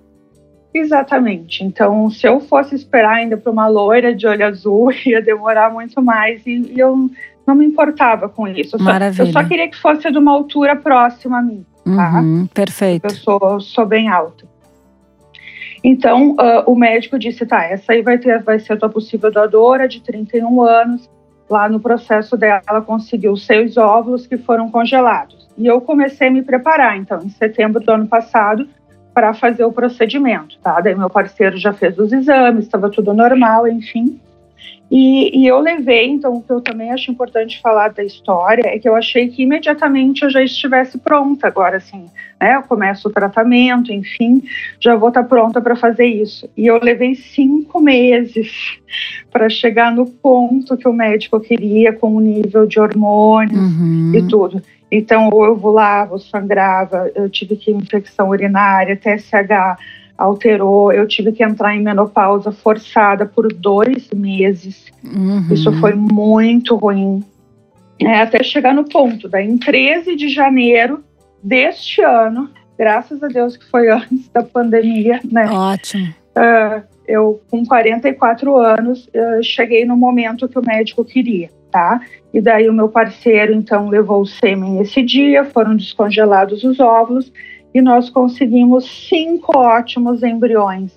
Exatamente. 0.74 1.64
Então, 1.64 2.10
se 2.10 2.28
eu 2.28 2.40
fosse 2.40 2.74
esperar 2.74 3.18
ainda 3.18 3.38
para 3.38 3.52
uma 3.52 3.68
loira 3.68 4.14
de 4.14 4.26
olho 4.26 4.44
azul, 4.44 4.92
ia 5.06 5.22
demorar 5.22 5.72
muito 5.72 6.02
mais 6.02 6.46
e, 6.48 6.74
e 6.74 6.80
eu 6.80 7.12
não 7.46 7.54
me 7.54 7.66
importava 7.66 8.28
com 8.28 8.48
isso. 8.48 8.76
Eu 8.76 8.84
Maravilha. 8.84 9.26
Só, 9.26 9.30
eu 9.30 9.44
só 9.44 9.48
queria 9.48 9.70
que 9.70 9.80
fosse 9.80 10.12
de 10.12 10.18
uma 10.18 10.32
altura 10.32 10.76
próxima 10.76 11.38
a 11.38 11.42
mim. 11.44 11.64
Tá? 11.86 12.20
Uhum, 12.20 12.48
perfeito. 12.48 13.06
Eu 13.06 13.12
sou, 13.12 13.60
sou 13.62 13.86
bem 13.86 14.10
alta. 14.10 14.52
Então, 15.84 16.32
uh, 16.32 16.64
o 16.66 16.76
médico 16.76 17.20
disse: 17.20 17.46
tá, 17.46 17.66
essa 17.66 17.92
aí 17.92 18.02
vai, 18.02 18.18
ter, 18.18 18.42
vai 18.42 18.58
ser 18.58 18.74
a 18.74 18.78
tua 18.78 18.90
possível 18.90 19.32
doadora 19.32 19.88
de 19.88 20.02
31 20.02 20.62
anos 20.64 21.10
lá 21.54 21.70
no 21.70 21.80
processo 21.80 22.36
dela, 22.36 22.62
ela 22.68 22.82
conseguiu 22.82 23.38
seis 23.38 23.78
óvulos 23.78 24.26
que 24.26 24.38
foram 24.38 24.72
congelados. 24.72 25.48
E 25.56 25.68
eu 25.68 25.80
comecei 25.80 26.28
a 26.30 26.32
me 26.32 26.42
preparar. 26.42 26.98
Então, 26.98 27.20
em 27.24 27.30
setembro 27.30 27.80
do 27.80 27.92
ano 27.92 28.08
passado, 28.08 28.68
para 29.14 29.36
fazer 29.36 29.64
o 29.64 29.72
procedimento, 29.72 30.58
tá? 30.64 30.82
Daí 30.82 30.96
meu 30.96 31.12
parceiro 31.12 31.56
já 31.56 31.72
fez 31.72 31.96
os 32.00 32.12
exames, 32.12 32.66
estava 32.66 32.90
tudo 32.90 33.14
normal, 33.14 33.68
enfim. 33.68 34.20
E, 34.96 35.40
e, 35.40 35.48
eu 35.48 35.60
levei, 35.60 36.06
então, 36.06 36.36
o 36.36 36.44
que 36.44 36.52
eu 36.52 36.62
também 36.62 36.92
acho 36.92 37.10
importante 37.10 37.60
falar 37.60 37.90
da 37.90 38.04
história 38.04 38.62
é 38.68 38.78
que 38.78 38.88
eu 38.88 38.96
achei 38.96 39.28
que 39.28 39.42
imediatamente 39.42 40.22
eu 40.22 40.30
já 40.30 40.44
estivesse 40.44 41.00
pronta. 41.00 41.48
Agora, 41.48 41.78
assim, 41.78 42.06
né? 42.40 42.58
Eu 42.58 42.62
começo 42.62 43.08
o 43.08 43.12
tratamento, 43.12 43.92
enfim, 43.92 44.44
já 44.80 44.96
vou 44.96 45.08
estar 45.08 45.24
pronta 45.24 45.60
para 45.60 45.76
fazer 45.76 46.06
isso. 46.06 46.48
E 46.56 46.68
eu 46.68 46.80
levei 46.80 47.16
cinco 47.16 47.82
meses 47.82 48.52
para 49.34 49.50
chegar 49.50 49.92
no 49.92 50.06
ponto 50.06 50.78
que 50.78 50.88
o 50.88 50.94
médico 50.94 51.40
queria, 51.40 51.92
com 51.92 52.16
o 52.16 52.22
nível 52.22 52.68
de 52.68 52.80
hormônios 52.80 53.60
uhum. 53.60 54.12
e 54.14 54.28
tudo. 54.28 54.62
Então, 54.92 55.30
ou 55.34 55.44
eu 55.44 55.56
voava, 55.56 56.14
eu 56.14 56.20
sangrava, 56.20 57.12
eu 57.16 57.28
tive 57.32 57.56
que 57.56 57.72
infecção 57.72 58.30
urinária, 58.30 58.96
TSH 58.96 59.80
alterou, 60.18 60.92
eu 60.92 61.08
tive 61.08 61.32
que 61.32 61.44
entrar 61.44 61.76
em 61.76 61.82
menopausa 61.82 62.52
forçada 62.52 63.26
por 63.26 63.52
dois 63.52 64.10
meses. 64.12 64.86
Uhum. 65.04 65.48
Isso 65.52 65.72
foi 65.80 65.94
muito 65.94 66.76
ruim. 66.76 67.24
É, 68.00 68.22
até 68.22 68.44
chegar 68.44 68.74
no 68.74 68.84
ponto, 68.84 69.30
daí 69.30 69.48
em 69.48 69.58
13 69.58 70.16
de 70.16 70.28
janeiro 70.28 71.04
deste 71.42 72.02
ano, 72.02 72.50
graças 72.78 73.22
a 73.24 73.28
Deus 73.28 73.56
que 73.56 73.70
foi 73.70 73.90
antes 73.92 74.30
da 74.30 74.44
pandemia, 74.44 75.20
né? 75.32 75.50
Ótimo. 75.50 76.14
Uh, 76.36 76.84
eu, 77.08 77.42
com 77.50 77.66
44 77.66 78.58
anos, 78.58 79.08
uh, 79.08 79.44
cheguei 79.44 79.86
no 79.86 79.96
momento 79.96 80.48
que 80.48 80.58
o 80.58 80.66
médico 80.66 81.04
queria, 81.06 81.50
tá? 81.72 82.02
E 82.34 82.42
daí 82.42 82.68
o 82.70 82.74
meu 82.74 82.90
parceiro, 82.90 83.54
então, 83.54 83.90
levou 83.90 84.22
o 84.22 84.26
sêmen 84.26 84.80
esse 84.82 85.02
dia, 85.04 85.44
foram 85.46 85.76
descongelados 85.76 86.64
os 86.64 86.80
óvulos, 86.80 87.32
e 87.74 87.82
nós 87.82 88.10
conseguimos 88.10 88.86
cinco 89.10 89.58
ótimos 89.58 90.24
embriões 90.24 90.92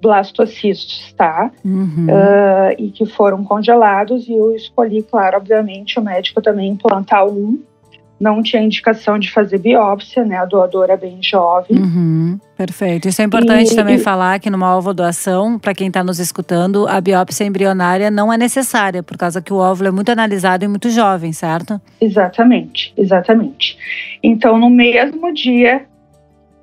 blastocistos, 0.00 1.12
tá? 1.14 1.50
Uhum. 1.64 2.06
Uh, 2.06 2.74
e 2.78 2.90
que 2.90 3.06
foram 3.06 3.42
congelados 3.44 4.28
e 4.28 4.32
eu 4.32 4.54
escolhi, 4.54 5.02
claro, 5.02 5.36
obviamente, 5.38 5.98
o 5.98 6.02
médico 6.02 6.42
também 6.42 6.70
implantar 6.70 7.26
um 7.26 7.58
não 8.18 8.42
tinha 8.42 8.62
indicação 8.62 9.18
de 9.18 9.30
fazer 9.30 9.58
biópsia, 9.58 10.24
né? 10.24 10.36
A 10.36 10.44
doadora 10.44 10.94
é 10.94 10.96
bem 10.96 11.18
jovem. 11.22 11.78
Uhum, 11.78 12.40
perfeito. 12.56 13.08
Isso 13.08 13.20
é 13.20 13.24
importante 13.24 13.72
e, 13.72 13.76
também 13.76 13.96
e, 13.96 13.98
falar 13.98 14.40
que 14.40 14.48
numa 14.48 14.74
ovodoação, 14.76 15.58
para 15.58 15.74
quem 15.74 15.88
está 15.88 16.02
nos 16.02 16.18
escutando, 16.18 16.88
a 16.88 17.00
biópsia 17.00 17.44
embrionária 17.44 18.10
não 18.10 18.32
é 18.32 18.38
necessária, 18.38 19.02
por 19.02 19.18
causa 19.18 19.42
que 19.42 19.52
o 19.52 19.56
óvulo 19.56 19.88
é 19.88 19.92
muito 19.92 20.10
analisado 20.10 20.64
e 20.64 20.68
muito 20.68 20.88
jovem, 20.88 21.32
certo? 21.32 21.80
Exatamente, 22.00 22.92
exatamente. 22.96 23.76
Então, 24.22 24.58
no 24.58 24.70
mesmo 24.70 25.32
dia 25.34 25.84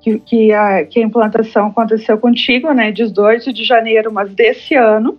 que, 0.00 0.18
que, 0.18 0.52
a, 0.52 0.84
que 0.84 0.98
a 0.98 1.02
implantação 1.02 1.68
aconteceu 1.68 2.18
contigo, 2.18 2.72
né? 2.72 2.90
18 2.90 3.52
de 3.52 3.64
janeiro, 3.64 4.12
mas 4.12 4.32
desse 4.34 4.74
ano, 4.74 5.16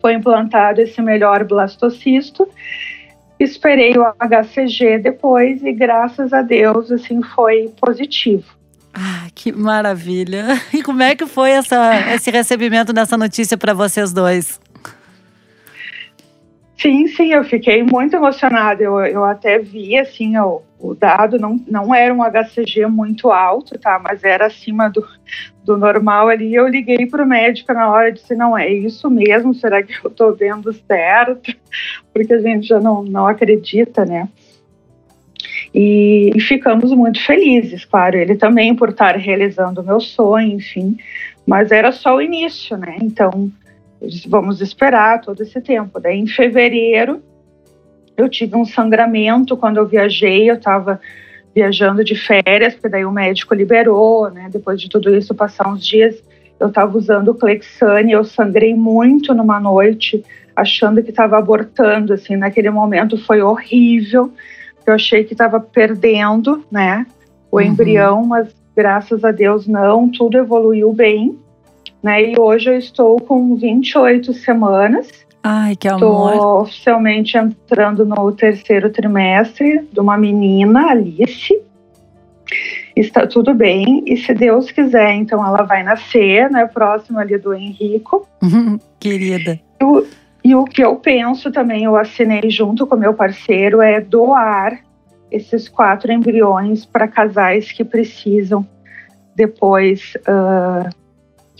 foi 0.00 0.14
implantado 0.14 0.80
esse 0.80 1.00
melhor 1.00 1.44
blastocisto 1.44 2.46
Esperei 3.40 3.96
o 3.96 4.04
HCG 4.18 4.98
depois 4.98 5.62
e 5.64 5.72
graças 5.72 6.30
a 6.30 6.42
Deus 6.42 6.92
assim 6.92 7.22
foi 7.22 7.72
positivo. 7.80 8.44
Ah, 8.92 9.28
que 9.34 9.50
maravilha! 9.50 10.60
E 10.74 10.82
como 10.82 11.02
é 11.02 11.14
que 11.14 11.26
foi 11.26 11.50
essa, 11.52 12.12
esse 12.14 12.30
recebimento 12.30 12.92
dessa 12.92 13.16
notícia 13.16 13.56
para 13.56 13.72
vocês 13.72 14.12
dois? 14.12 14.60
Sim, 16.80 17.06
sim, 17.08 17.30
eu 17.30 17.44
fiquei 17.44 17.82
muito 17.82 18.16
emocionada. 18.16 18.82
Eu, 18.82 18.98
eu 19.00 19.22
até 19.22 19.58
vi 19.58 19.98
assim 19.98 20.38
o, 20.38 20.62
o 20.78 20.94
dado, 20.94 21.38
não, 21.38 21.60
não 21.68 21.94
era 21.94 22.12
um 22.14 22.22
HCG 22.22 22.86
muito 22.86 23.30
alto, 23.30 23.78
tá? 23.78 23.98
Mas 24.02 24.24
era 24.24 24.46
acima 24.46 24.88
do, 24.88 25.06
do 25.62 25.76
normal 25.76 26.28
ali. 26.28 26.54
Eu 26.54 26.66
liguei 26.66 27.04
para 27.04 27.22
o 27.22 27.26
médico 27.26 27.74
na 27.74 27.90
hora 27.90 28.08
e 28.08 28.12
disse: 28.12 28.34
não, 28.34 28.56
é 28.56 28.66
isso 28.66 29.10
mesmo? 29.10 29.52
Será 29.52 29.82
que 29.82 29.92
eu 30.02 30.10
estou 30.10 30.34
vendo 30.34 30.72
certo? 30.72 31.54
Porque 32.14 32.32
a 32.32 32.40
gente 32.40 32.66
já 32.66 32.80
não, 32.80 33.02
não 33.02 33.26
acredita, 33.26 34.06
né? 34.06 34.26
E, 35.74 36.32
e 36.34 36.40
ficamos 36.40 36.94
muito 36.94 37.22
felizes, 37.22 37.84
claro. 37.84 38.16
Ele 38.16 38.36
também 38.36 38.74
por 38.74 38.88
estar 38.88 39.16
realizando 39.16 39.82
o 39.82 39.84
meu 39.84 40.00
sonho, 40.00 40.54
enfim. 40.54 40.96
Mas 41.46 41.70
era 41.70 41.92
só 41.92 42.16
o 42.16 42.22
início, 42.22 42.78
né? 42.78 42.96
Então 43.02 43.52
vamos 44.28 44.60
esperar 44.60 45.20
todo 45.20 45.42
esse 45.42 45.60
tempo. 45.60 46.00
Daí, 46.00 46.18
em 46.18 46.26
fevereiro, 46.26 47.22
eu 48.16 48.28
tive 48.28 48.56
um 48.56 48.64
sangramento 48.64 49.56
quando 49.56 49.78
eu 49.78 49.86
viajei, 49.86 50.50
eu 50.50 50.54
estava 50.54 51.00
viajando 51.54 52.04
de 52.04 52.14
férias, 52.14 52.74
porque 52.74 52.88
daí 52.88 53.04
o 53.04 53.12
médico 53.12 53.54
liberou, 53.54 54.30
né? 54.30 54.48
Depois 54.50 54.80
de 54.80 54.88
tudo 54.88 55.14
isso, 55.14 55.34
passar 55.34 55.68
uns 55.68 55.84
dias, 55.84 56.22
eu 56.58 56.68
estava 56.68 56.96
usando 56.96 57.28
o 57.28 57.34
Clexane, 57.34 58.12
eu 58.12 58.24
sangrei 58.24 58.74
muito 58.74 59.34
numa 59.34 59.58
noite, 59.58 60.24
achando 60.54 61.02
que 61.02 61.10
estava 61.10 61.38
abortando, 61.38 62.12
assim, 62.12 62.36
naquele 62.36 62.70
momento 62.70 63.18
foi 63.18 63.40
horrível, 63.40 64.30
eu 64.86 64.94
achei 64.94 65.24
que 65.24 65.32
estava 65.32 65.58
perdendo, 65.58 66.64
né, 66.70 67.06
o 67.50 67.56
uhum. 67.56 67.62
embrião, 67.62 68.24
mas 68.24 68.54
graças 68.76 69.24
a 69.24 69.32
Deus 69.32 69.66
não, 69.66 70.08
tudo 70.08 70.38
evoluiu 70.38 70.92
bem. 70.92 71.38
Né? 72.02 72.30
E 72.30 72.40
hoje 72.40 72.70
eu 72.70 72.78
estou 72.78 73.20
com 73.20 73.54
28 73.56 74.32
semanas. 74.32 75.08
Ai, 75.42 75.76
que 75.76 75.88
amor. 75.88 76.32
Estou 76.32 76.60
oficialmente 76.62 77.36
entrando 77.36 78.04
no 78.04 78.32
terceiro 78.32 78.90
trimestre 78.90 79.88
de 79.90 80.00
uma 80.00 80.16
menina, 80.16 80.90
Alice. 80.90 81.58
Está 82.96 83.26
tudo 83.26 83.54
bem. 83.54 84.02
E 84.06 84.16
se 84.16 84.34
Deus 84.34 84.70
quiser, 84.70 85.14
então 85.14 85.44
ela 85.44 85.62
vai 85.62 85.82
nascer, 85.82 86.50
né? 86.50 86.66
Próximo 86.66 87.18
ali 87.18 87.38
do 87.38 87.54
Henrico. 87.54 88.26
Querida. 88.98 89.60
E 89.80 89.84
o, 89.84 90.06
e 90.44 90.54
o 90.54 90.64
que 90.64 90.82
eu 90.82 90.96
penso 90.96 91.50
também, 91.50 91.84
eu 91.84 91.96
assinei 91.96 92.50
junto 92.50 92.86
com 92.86 92.96
meu 92.96 93.14
parceiro, 93.14 93.80
é 93.80 94.00
doar 94.00 94.80
esses 95.30 95.68
quatro 95.68 96.10
embriões 96.10 96.84
para 96.84 97.06
casais 97.06 97.70
que 97.70 97.84
precisam 97.84 98.66
depois 99.34 100.14
uh, 100.28 100.90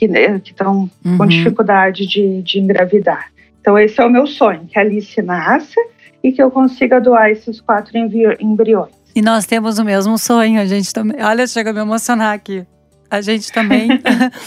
que 0.01 0.09
né, 0.09 0.41
estão 0.43 0.91
uhum. 1.05 1.19
com 1.19 1.27
dificuldade 1.27 2.07
de, 2.07 2.41
de 2.41 2.59
engravidar. 2.59 3.31
Então, 3.61 3.79
esse 3.79 4.01
é 4.01 4.05
o 4.07 4.09
meu 4.09 4.27
sonho: 4.27 4.67
que 4.67 4.79
a 4.79 4.83
Alice 4.83 5.21
nasça 5.21 5.79
e 6.25 6.33
que 6.33 6.43
eu 6.43 6.51
consiga 6.51 6.99
doar 6.99 7.29
esses 7.29 7.61
quatro 7.61 7.93
embriões. 8.41 8.95
E 9.15 9.21
nós 9.21 9.45
temos 9.45 9.79
o 9.79 9.85
mesmo 9.85 10.17
sonho, 10.17 10.59
a 10.59 10.65
gente 10.65 10.91
também. 10.95 11.23
Olha, 11.23 11.47
chega 11.47 11.69
a 11.69 11.73
me 11.75 11.81
emocionar 11.81 12.33
aqui. 12.33 12.67
A 13.11 13.21
gente 13.21 13.53
também. 13.53 13.91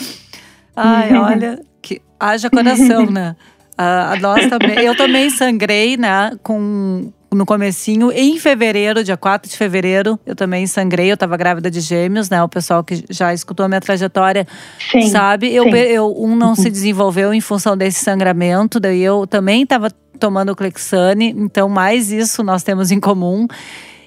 Ai, 0.75 1.13
olha, 1.13 1.59
que 1.79 2.01
haja 2.19 2.49
coração, 2.49 3.05
né? 3.05 3.35
A, 3.77 4.13
a 4.13 4.15
nós 4.15 4.47
também. 4.47 4.79
Eu 4.79 4.97
também 4.97 5.29
sangrei, 5.29 5.97
né? 5.97 6.31
Com 6.41 7.13
no 7.33 7.45
comecinho, 7.45 8.11
em 8.11 8.39
fevereiro, 8.39 9.03
dia 9.03 9.17
4 9.17 9.49
de 9.49 9.57
fevereiro, 9.57 10.19
eu 10.25 10.35
também 10.35 10.65
sangrei, 10.67 11.11
eu 11.11 11.17
tava 11.17 11.35
grávida 11.37 11.69
de 11.69 11.79
gêmeos, 11.79 12.29
né? 12.29 12.41
O 12.43 12.49
pessoal 12.49 12.83
que 12.83 13.03
já 13.09 13.33
escutou 13.33 13.65
a 13.65 13.69
minha 13.69 13.81
trajetória 13.81 14.47
sim, 14.91 15.09
sabe. 15.09 15.53
Eu, 15.53 15.67
eu, 15.69 16.13
um 16.17 16.35
não 16.35 16.55
se 16.55 16.69
desenvolveu 16.71 17.33
em 17.33 17.41
função 17.41 17.75
desse 17.75 18.03
sangramento, 18.03 18.79
daí 18.79 19.01
eu 19.01 19.25
também 19.27 19.65
tava 19.65 19.89
tomando 20.19 20.55
Clexane, 20.55 21.35
então 21.37 21.67
mais 21.67 22.11
isso 22.11 22.43
nós 22.43 22.63
temos 22.63 22.91
em 22.91 22.99
comum. 22.99 23.47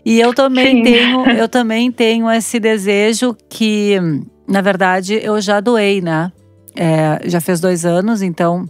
E 0.04 0.20
eu 0.20 0.32
também 0.32 0.76
sim. 0.76 0.82
tenho, 0.84 1.28
eu 1.36 1.48
também 1.48 1.90
tenho 1.90 2.30
esse 2.30 2.60
desejo 2.60 3.36
que, 3.48 3.96
na 4.48 4.60
verdade, 4.60 5.18
eu 5.20 5.40
já 5.40 5.60
doei, 5.60 6.00
né? 6.00 6.30
É, 6.76 7.28
já 7.28 7.40
fez 7.40 7.58
dois 7.58 7.84
anos, 7.84 8.22
então, 8.22 8.68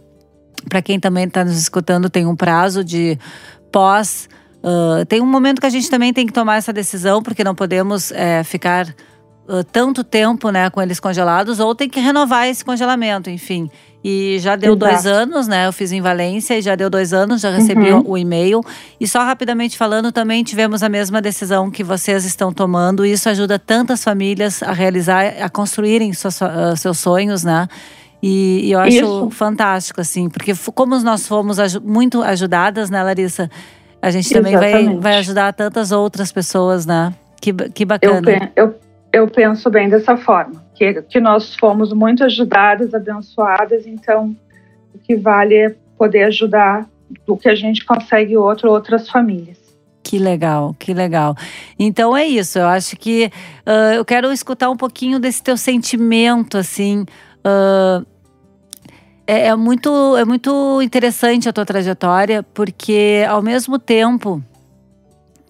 para 0.68 0.80
quem 0.80 0.98
também 0.98 1.24
está 1.24 1.44
nos 1.44 1.58
escutando, 1.58 2.08
tem 2.08 2.24
um 2.24 2.34
prazo 2.34 2.82
de 2.82 3.18
pós 3.70 4.28
Uh, 4.66 5.06
tem 5.06 5.20
um 5.20 5.26
momento 5.26 5.60
que 5.60 5.66
a 5.66 5.70
gente 5.70 5.88
também 5.88 6.12
tem 6.12 6.26
que 6.26 6.32
tomar 6.32 6.56
essa 6.56 6.72
decisão, 6.72 7.22
porque 7.22 7.44
não 7.44 7.54
podemos 7.54 8.10
é, 8.10 8.42
ficar 8.42 8.88
uh, 9.48 9.62
tanto 9.70 10.02
tempo 10.02 10.50
né, 10.50 10.68
com 10.70 10.82
eles 10.82 10.98
congelados, 10.98 11.60
ou 11.60 11.72
tem 11.72 11.88
que 11.88 12.00
renovar 12.00 12.48
esse 12.48 12.64
congelamento, 12.64 13.30
enfim. 13.30 13.70
E 14.02 14.38
já 14.40 14.56
deu 14.56 14.74
Exato. 14.74 14.90
dois 14.90 15.06
anos, 15.06 15.46
né? 15.46 15.68
Eu 15.68 15.72
fiz 15.72 15.92
em 15.92 16.00
Valência 16.00 16.58
e 16.58 16.62
já 16.62 16.74
deu 16.74 16.90
dois 16.90 17.12
anos, 17.12 17.40
já 17.40 17.50
recebi 17.50 17.92
uhum. 17.92 18.02
o 18.06 18.18
e-mail. 18.18 18.60
E 19.00 19.06
só 19.06 19.20
rapidamente 19.20 19.76
falando, 19.76 20.10
também 20.10 20.42
tivemos 20.42 20.82
a 20.82 20.88
mesma 20.88 21.20
decisão 21.20 21.70
que 21.70 21.84
vocês 21.84 22.24
estão 22.24 22.52
tomando. 22.52 23.06
E 23.06 23.12
isso 23.12 23.28
ajuda 23.28 23.60
tantas 23.60 24.02
famílias 24.02 24.62
a 24.64 24.72
realizar, 24.72 25.24
a 25.40 25.48
construírem 25.48 26.12
suas, 26.12 26.40
uh, 26.40 26.76
seus 26.76 26.98
sonhos, 26.98 27.44
né? 27.44 27.68
E, 28.22 28.62
e 28.64 28.72
eu 28.72 28.80
acho 28.80 28.96
isso. 28.96 29.30
fantástico, 29.30 30.00
assim, 30.00 30.28
porque 30.28 30.52
como 30.74 30.98
nós 31.00 31.26
fomos 31.26 31.58
aj 31.58 31.78
muito 31.80 32.22
ajudadas, 32.22 32.90
né, 32.90 33.02
Larissa? 33.02 33.50
A 34.00 34.10
gente 34.10 34.32
também 34.32 34.56
vai, 34.56 34.96
vai 34.98 35.16
ajudar 35.18 35.52
tantas 35.52 35.92
outras 35.92 36.30
pessoas, 36.30 36.86
né? 36.86 37.12
Que, 37.40 37.52
que 37.52 37.84
bacana. 37.84 38.50
Eu, 38.54 38.64
eu, 38.64 38.74
eu 39.12 39.28
penso 39.28 39.70
bem 39.70 39.88
dessa 39.88 40.16
forma, 40.16 40.64
que, 40.74 41.02
que 41.02 41.20
nós 41.20 41.54
fomos 41.56 41.92
muito 41.92 42.24
ajudadas, 42.24 42.94
abençoadas, 42.94 43.86
então 43.86 44.36
o 44.94 44.98
que 44.98 45.16
vale 45.16 45.54
é 45.54 45.74
poder 45.96 46.24
ajudar 46.24 46.86
do 47.26 47.36
que 47.36 47.48
a 47.48 47.54
gente 47.54 47.84
consegue 47.84 48.36
outro, 48.36 48.70
outras 48.70 49.08
famílias. 49.08 49.58
Que 50.02 50.18
legal, 50.18 50.74
que 50.78 50.94
legal. 50.94 51.34
Então 51.76 52.16
é 52.16 52.24
isso. 52.24 52.60
Eu 52.60 52.66
acho 52.66 52.96
que 52.96 53.30
uh, 53.66 53.94
eu 53.94 54.04
quero 54.04 54.32
escutar 54.32 54.70
um 54.70 54.76
pouquinho 54.76 55.18
desse 55.18 55.42
teu 55.42 55.56
sentimento, 55.56 56.56
assim. 56.56 57.04
Uh, 57.44 58.06
é, 59.26 59.48
é, 59.48 59.56
muito, 59.56 60.16
é 60.16 60.24
muito 60.24 60.80
interessante 60.82 61.48
a 61.48 61.52
tua 61.52 61.64
trajetória, 61.66 62.42
porque 62.42 63.24
ao 63.28 63.42
mesmo 63.42 63.78
tempo 63.78 64.42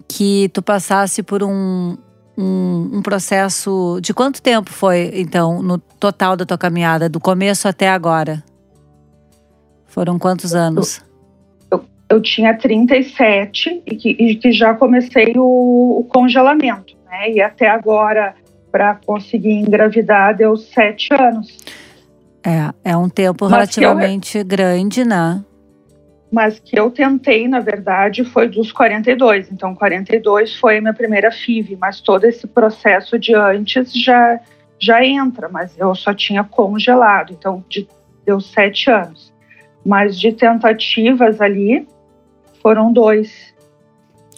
que 0.09 0.49
tu 0.53 0.63
passasse 0.63 1.23
por 1.23 1.43
um, 1.43 1.97
um, 2.39 2.91
um, 2.95 3.03
processo. 3.03 3.99
De 4.01 4.15
quanto 4.15 4.41
tempo 4.41 4.71
foi, 4.71 5.11
então, 5.15 5.63
no 5.63 5.79
total 5.79 6.37
da 6.37 6.47
tua 6.47 6.59
caminhada, 6.59 7.09
do 7.09 7.19
começo 7.21 7.67
até 7.67 7.89
agora? 7.89 8.43
Foram 9.87 10.19
quantos 10.19 10.55
anos? 10.55 11.05
eu 12.09 12.23
tinha 12.23 12.57
37 12.57 13.83
e 13.85 13.97
que, 13.97 14.11
e 14.11 14.37
que 14.37 14.53
já 14.53 14.75
comecei 14.75 15.33
o, 15.37 16.01
o, 16.01 16.05
congelamento, 16.05 16.97
né? 17.05 17.33
E 17.33 17.41
até 17.41 17.69
agora, 17.69 18.35
para 18.71 18.95
conseguir 19.05 19.53
engravidar, 19.53 20.37
deu 20.37 20.57
sete 20.57 21.13
anos. 21.13 21.59
É, 22.47 22.93
é 22.93 22.97
um 22.97 23.09
tempo 23.09 23.47
Mas 23.47 23.53
relativamente 23.53 24.39
eu, 24.39 24.45
grande, 24.45 25.05
né? 25.05 25.45
Mas 26.31 26.61
que 26.61 26.79
eu 26.79 26.93
tentei, 26.93 27.49
na 27.49 27.59
verdade, 27.59 28.25
foi 28.25 28.49
dos 28.49 28.71
42. 28.71 29.51
Então, 29.51 29.75
42 29.75 30.55
foi 30.55 30.79
a 30.79 30.81
minha 30.81 30.95
primeira 30.95 31.33
FIV, 31.33 31.77
mas 31.81 32.01
todo 32.01 32.25
esse 32.25 32.47
processo 32.47 33.19
de 33.19 33.35
antes 33.35 33.93
já, 33.93 34.39
já 34.79 35.05
entra, 35.05 35.49
mas 35.49 35.77
eu 35.77 35.93
só 35.97 36.15
tinha 36.15 36.45
congelado. 36.45 37.33
Então, 37.33 37.65
de, 37.69 37.89
deu 38.25 38.41
sete 38.41 38.93
anos. 38.93 39.35
Mas 39.85 40.17
de 40.19 40.31
tentativas 40.31 41.41
ali, 41.41 41.89
foram 42.63 42.93
dois. 42.93 43.53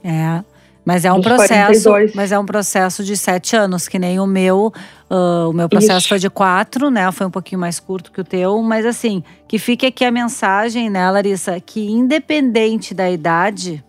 É. 0.03 0.43
Mas 0.89 1.05
é 1.05 1.13
um 1.13 1.21
processo, 1.21 1.91
42. 1.91 2.15
mas 2.15 2.33
é 2.33 2.39
um 2.39 2.47
processo 2.47 3.05
de 3.05 3.15
sete 3.15 3.55
anos, 3.55 3.87
que 3.87 3.99
nem 3.99 4.19
o 4.19 4.27
meu. 4.27 4.73
Uh, 5.11 5.51
o 5.51 5.53
meu 5.53 5.69
processo 5.69 5.99
Isso. 5.99 6.09
foi 6.09 6.19
de 6.19 6.31
quatro, 6.31 6.89
né? 6.89 7.13
Foi 7.13 7.27
um 7.27 7.31
pouquinho 7.31 7.61
mais 7.61 7.79
curto 7.79 8.11
que 8.11 8.23
o 8.23 8.25
teu, 8.25 8.63
mas 8.63 8.87
assim, 8.87 9.23
que 9.47 9.59
fique 9.59 9.85
aqui 9.85 10.03
a 10.03 10.11
mensagem, 10.11 10.89
né, 10.89 11.11
Larissa, 11.11 11.61
que 11.61 11.91
independente 11.91 12.95
da 12.95 13.11
idade, 13.11 13.85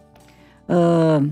uh, 0.67 1.31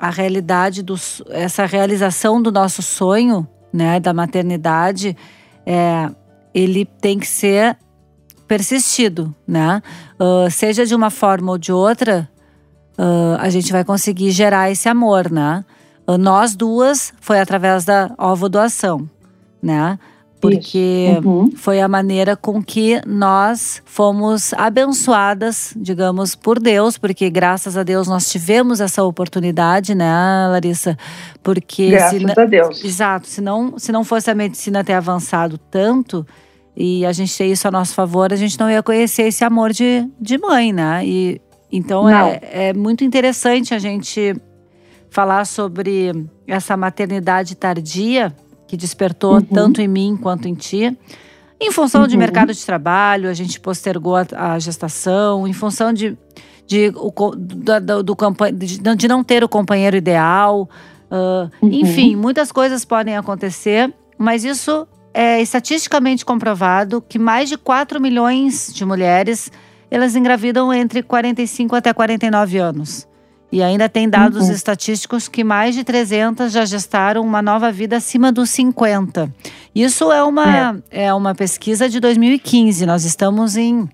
a 0.00 0.08
realidade 0.08 0.82
do 0.82 0.94
essa 1.28 1.66
realização 1.66 2.40
do 2.40 2.50
nosso 2.50 2.80
sonho, 2.80 3.46
né, 3.70 4.00
da 4.00 4.14
maternidade, 4.14 5.14
é, 5.66 6.08
ele 6.54 6.86
tem 6.86 7.18
que 7.18 7.26
ser 7.26 7.76
persistido, 8.46 9.34
né? 9.46 9.82
Uh, 10.18 10.50
seja 10.50 10.86
de 10.86 10.94
uma 10.94 11.10
forma 11.10 11.52
ou 11.52 11.58
de 11.58 11.72
outra, 11.72 12.26
uh, 12.98 13.36
a 13.38 13.48
gente 13.48 13.72
vai 13.72 13.84
conseguir 13.84 14.30
gerar 14.30 14.70
esse 14.70 14.88
amor, 14.88 15.30
né? 15.30 15.64
Uh, 16.06 16.18
nós 16.18 16.56
duas 16.56 17.12
foi 17.20 17.38
através 17.38 17.84
da 17.84 18.10
ovo 18.18 18.48
doação, 18.48 19.08
né? 19.62 19.98
Porque 20.40 21.18
uhum. 21.24 21.50
foi 21.56 21.80
a 21.80 21.88
maneira 21.88 22.36
com 22.36 22.62
que 22.62 23.00
nós 23.04 23.82
fomos 23.84 24.54
abençoadas, 24.54 25.74
digamos, 25.76 26.36
por 26.36 26.60
Deus, 26.60 26.96
porque 26.96 27.28
graças 27.28 27.76
a 27.76 27.82
Deus 27.82 28.06
nós 28.06 28.30
tivemos 28.30 28.80
essa 28.80 29.02
oportunidade, 29.02 29.96
né, 29.96 30.06
Larissa? 30.48 30.96
Porque 31.42 31.90
graças 31.90 32.22
se, 32.22 32.40
a 32.40 32.44
Deus. 32.44 32.84
Exato. 32.84 33.26
Se 33.26 33.40
não, 33.40 33.76
se 33.78 33.90
não 33.90 34.04
fosse 34.04 34.30
a 34.30 34.34
medicina 34.34 34.84
ter 34.84 34.92
avançado 34.92 35.58
tanto, 35.58 36.24
e 36.76 37.04
a 37.04 37.10
gente 37.10 37.36
ter 37.36 37.46
isso 37.46 37.66
a 37.66 37.72
nosso 37.72 37.92
favor, 37.92 38.32
a 38.32 38.36
gente 38.36 38.58
não 38.60 38.70
ia 38.70 38.80
conhecer 38.80 39.22
esse 39.22 39.44
amor 39.44 39.72
de, 39.72 40.08
de 40.20 40.38
mãe, 40.38 40.72
né? 40.72 41.04
E, 41.04 41.40
então 41.70 42.08
é, 42.08 42.40
é 42.42 42.72
muito 42.72 43.04
interessante 43.04 43.74
a 43.74 43.78
gente 43.78 44.34
falar 45.10 45.44
sobre 45.44 46.26
essa 46.46 46.76
maternidade 46.76 47.54
tardia 47.54 48.34
que 48.66 48.76
despertou 48.76 49.34
uhum. 49.34 49.40
tanto 49.42 49.80
em 49.80 49.88
mim 49.88 50.16
quanto 50.20 50.46
em 50.46 50.54
ti. 50.54 50.96
Em 51.60 51.72
função 51.72 52.02
uhum. 52.02 52.06
de 52.06 52.16
mercado 52.16 52.52
de 52.54 52.64
trabalho, 52.64 53.28
a 53.28 53.34
gente 53.34 53.58
postergou 53.58 54.16
a, 54.16 54.26
a 54.32 54.58
gestação, 54.58 55.48
em 55.48 55.52
função 55.52 55.92
de, 55.92 56.16
de, 56.66 56.92
o, 56.94 57.10
do, 57.34 57.80
do, 57.80 58.02
do, 58.02 58.94
de, 58.96 59.08
não 59.08 59.24
ter 59.24 59.42
o 59.42 59.48
companheiro 59.48 59.96
ideal. 59.96 60.68
Uh, 61.10 61.50
uhum. 61.62 61.72
Enfim, 61.72 62.14
muitas 62.14 62.52
coisas 62.52 62.84
podem 62.84 63.16
acontecer, 63.16 63.92
mas 64.16 64.44
isso 64.44 64.86
é 65.12 65.40
estatisticamente 65.40 66.24
comprovado 66.24 67.02
que 67.02 67.18
mais 67.18 67.48
de 67.48 67.56
4 67.56 68.00
milhões 68.00 68.72
de 68.72 68.84
mulheres 68.84 69.50
elas 69.90 70.14
engravidam 70.16 70.72
entre 70.72 71.02
45 71.02 71.76
até 71.76 71.92
49 71.92 72.58
anos. 72.58 73.08
E 73.50 73.62
ainda 73.62 73.88
tem 73.88 74.08
dados 74.08 74.48
uhum. 74.48 74.52
estatísticos 74.52 75.26
que 75.26 75.42
mais 75.42 75.74
de 75.74 75.82
300 75.82 76.52
já 76.52 76.66
gestaram 76.66 77.22
uma 77.22 77.40
nova 77.40 77.72
vida 77.72 77.96
acima 77.96 78.30
dos 78.30 78.50
50. 78.50 79.32
Isso 79.74 80.12
é 80.12 80.22
uma, 80.22 80.80
é. 80.90 81.06
é 81.06 81.14
uma 81.14 81.34
pesquisa 81.34 81.88
de 81.88 81.98
2015, 81.98 82.84
nós 82.84 83.04
estamos 83.04 83.56
em 83.56 83.88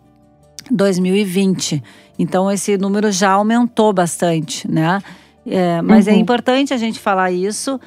2020. 0.71 1.83
Então 2.19 2.51
esse 2.51 2.77
número 2.77 3.13
já 3.13 3.31
aumentou 3.31 3.93
bastante, 3.93 4.69
né? 4.69 5.01
É, 5.47 5.81
mas 5.83 6.09
é 6.09 6.11
uhum. 6.11 6.17
é 6.17 6.21
importante 6.21 6.75
a 6.75 6.77
gente 6.77 6.99
falar 6.99 7.31
isso 7.31 7.79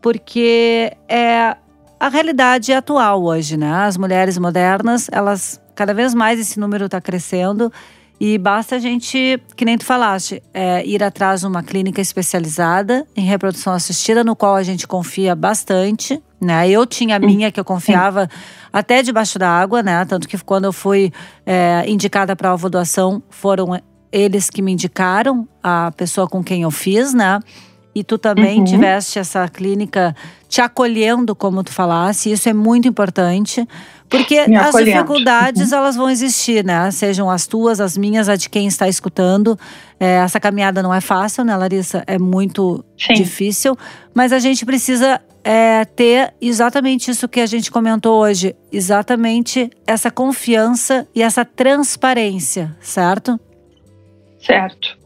porque 0.00 0.92
é 1.08 1.56
a 1.98 2.08
realidade 2.08 2.72
atual 2.72 3.24
hoje, 3.24 3.56
né? 3.56 3.72
As 3.72 3.96
mulheres 3.96 4.38
modernas, 4.38 5.08
elas 5.10 5.60
cada 5.76 5.94
vez 5.94 6.14
mais 6.14 6.40
esse 6.40 6.58
número 6.58 6.86
está 6.86 7.00
crescendo 7.00 7.72
e 8.18 8.38
basta 8.38 8.76
a 8.76 8.78
gente, 8.78 9.38
que 9.54 9.64
nem 9.64 9.76
tu 9.76 9.84
falaste, 9.84 10.42
é, 10.54 10.84
ir 10.86 11.02
atrás 11.04 11.40
de 11.40 11.46
uma 11.46 11.62
clínica 11.62 12.00
especializada 12.00 13.06
em 13.14 13.26
reprodução 13.26 13.74
assistida, 13.74 14.24
no 14.24 14.34
qual 14.34 14.56
a 14.56 14.62
gente 14.62 14.86
confia 14.86 15.36
bastante. 15.36 16.20
Né? 16.40 16.70
Eu 16.70 16.86
tinha 16.86 17.16
a 17.16 17.18
minha 17.18 17.52
que 17.52 17.60
eu 17.60 17.64
confiava 17.64 18.28
até 18.72 19.02
debaixo 19.02 19.38
da 19.38 19.50
água, 19.50 19.82
né? 19.82 20.04
Tanto 20.06 20.26
que 20.28 20.38
quando 20.38 20.64
eu 20.64 20.72
fui 20.72 21.12
é, 21.44 21.84
indicada 21.86 22.34
para 22.34 22.52
a 22.52 22.56
doação, 22.56 23.22
foram 23.28 23.78
eles 24.10 24.48
que 24.48 24.62
me 24.62 24.72
indicaram 24.72 25.46
a 25.62 25.92
pessoa 25.94 26.26
com 26.26 26.42
quem 26.42 26.62
eu 26.62 26.70
fiz, 26.70 27.12
né? 27.12 27.38
E 27.96 28.04
tu 28.04 28.18
também 28.18 28.58
uhum. 28.58 28.64
tiveste 28.64 29.18
essa 29.18 29.48
clínica 29.48 30.14
te 30.50 30.60
acolhendo, 30.60 31.34
como 31.34 31.64
tu 31.64 31.72
falasse, 31.72 32.30
isso 32.30 32.46
é 32.46 32.52
muito 32.52 32.86
importante, 32.86 33.66
porque 34.06 34.36
as 34.36 34.76
dificuldades 34.84 35.72
uhum. 35.72 35.78
elas 35.78 35.96
vão 35.96 36.10
existir, 36.10 36.62
né? 36.62 36.90
Sejam 36.90 37.30
as 37.30 37.46
tuas, 37.46 37.80
as 37.80 37.96
minhas, 37.96 38.28
a 38.28 38.36
de 38.36 38.50
quem 38.50 38.66
está 38.66 38.86
escutando. 38.86 39.58
É, 39.98 40.16
essa 40.16 40.38
caminhada 40.38 40.82
não 40.82 40.92
é 40.92 41.00
fácil, 41.00 41.42
né, 41.42 41.56
Larissa? 41.56 42.04
É 42.06 42.18
muito 42.18 42.84
Sim. 42.98 43.14
difícil, 43.14 43.74
mas 44.14 44.30
a 44.30 44.38
gente 44.38 44.66
precisa 44.66 45.18
é, 45.42 45.86
ter 45.86 46.34
exatamente 46.38 47.10
isso 47.10 47.26
que 47.26 47.40
a 47.40 47.46
gente 47.46 47.70
comentou 47.70 48.20
hoje, 48.20 48.54
exatamente 48.70 49.70
essa 49.86 50.10
confiança 50.10 51.08
e 51.14 51.22
essa 51.22 51.46
transparência, 51.46 52.76
certo? 52.78 53.40
Certo. 54.38 55.05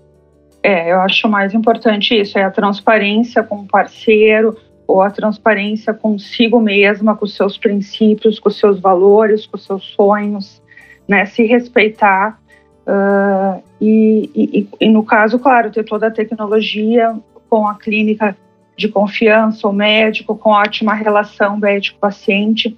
É, 0.63 0.93
eu 0.93 1.01
acho 1.01 1.29
mais 1.29 1.55
importante 1.55 2.15
isso, 2.19 2.39
é 2.39 2.45
a 2.45 2.51
transparência 2.51 3.43
com 3.43 3.61
o 3.61 3.67
parceiro, 3.67 4.57
ou 4.91 5.01
a 5.01 5.11
transparência 5.11 5.95
consigo 5.95 6.61
mesma, 6.61 7.15
com 7.17 7.25
seus 7.25 7.57
princípios, 7.57 8.41
com 8.41 8.51
seus 8.51 8.81
valores, 8.81 9.47
com 9.47 9.57
seus 9.57 9.85
sonhos, 9.85 10.61
né? 11.07 11.25
Se 11.27 11.45
respeitar 11.45 12.41
uh, 12.87 13.63
e, 13.81 14.29
e, 14.35 14.69
e, 14.81 14.89
no 14.89 15.05
caso, 15.05 15.39
claro, 15.39 15.71
ter 15.71 15.85
toda 15.85 16.09
a 16.09 16.11
tecnologia 16.11 17.17
com 17.49 17.69
a 17.69 17.77
clínica 17.77 18.37
de 18.77 18.89
confiança, 18.89 19.69
o 19.69 19.73
médico 19.73 20.37
com 20.37 20.51
ótima 20.51 20.95
relação 20.95 21.57
médico-paciente, 21.57 22.77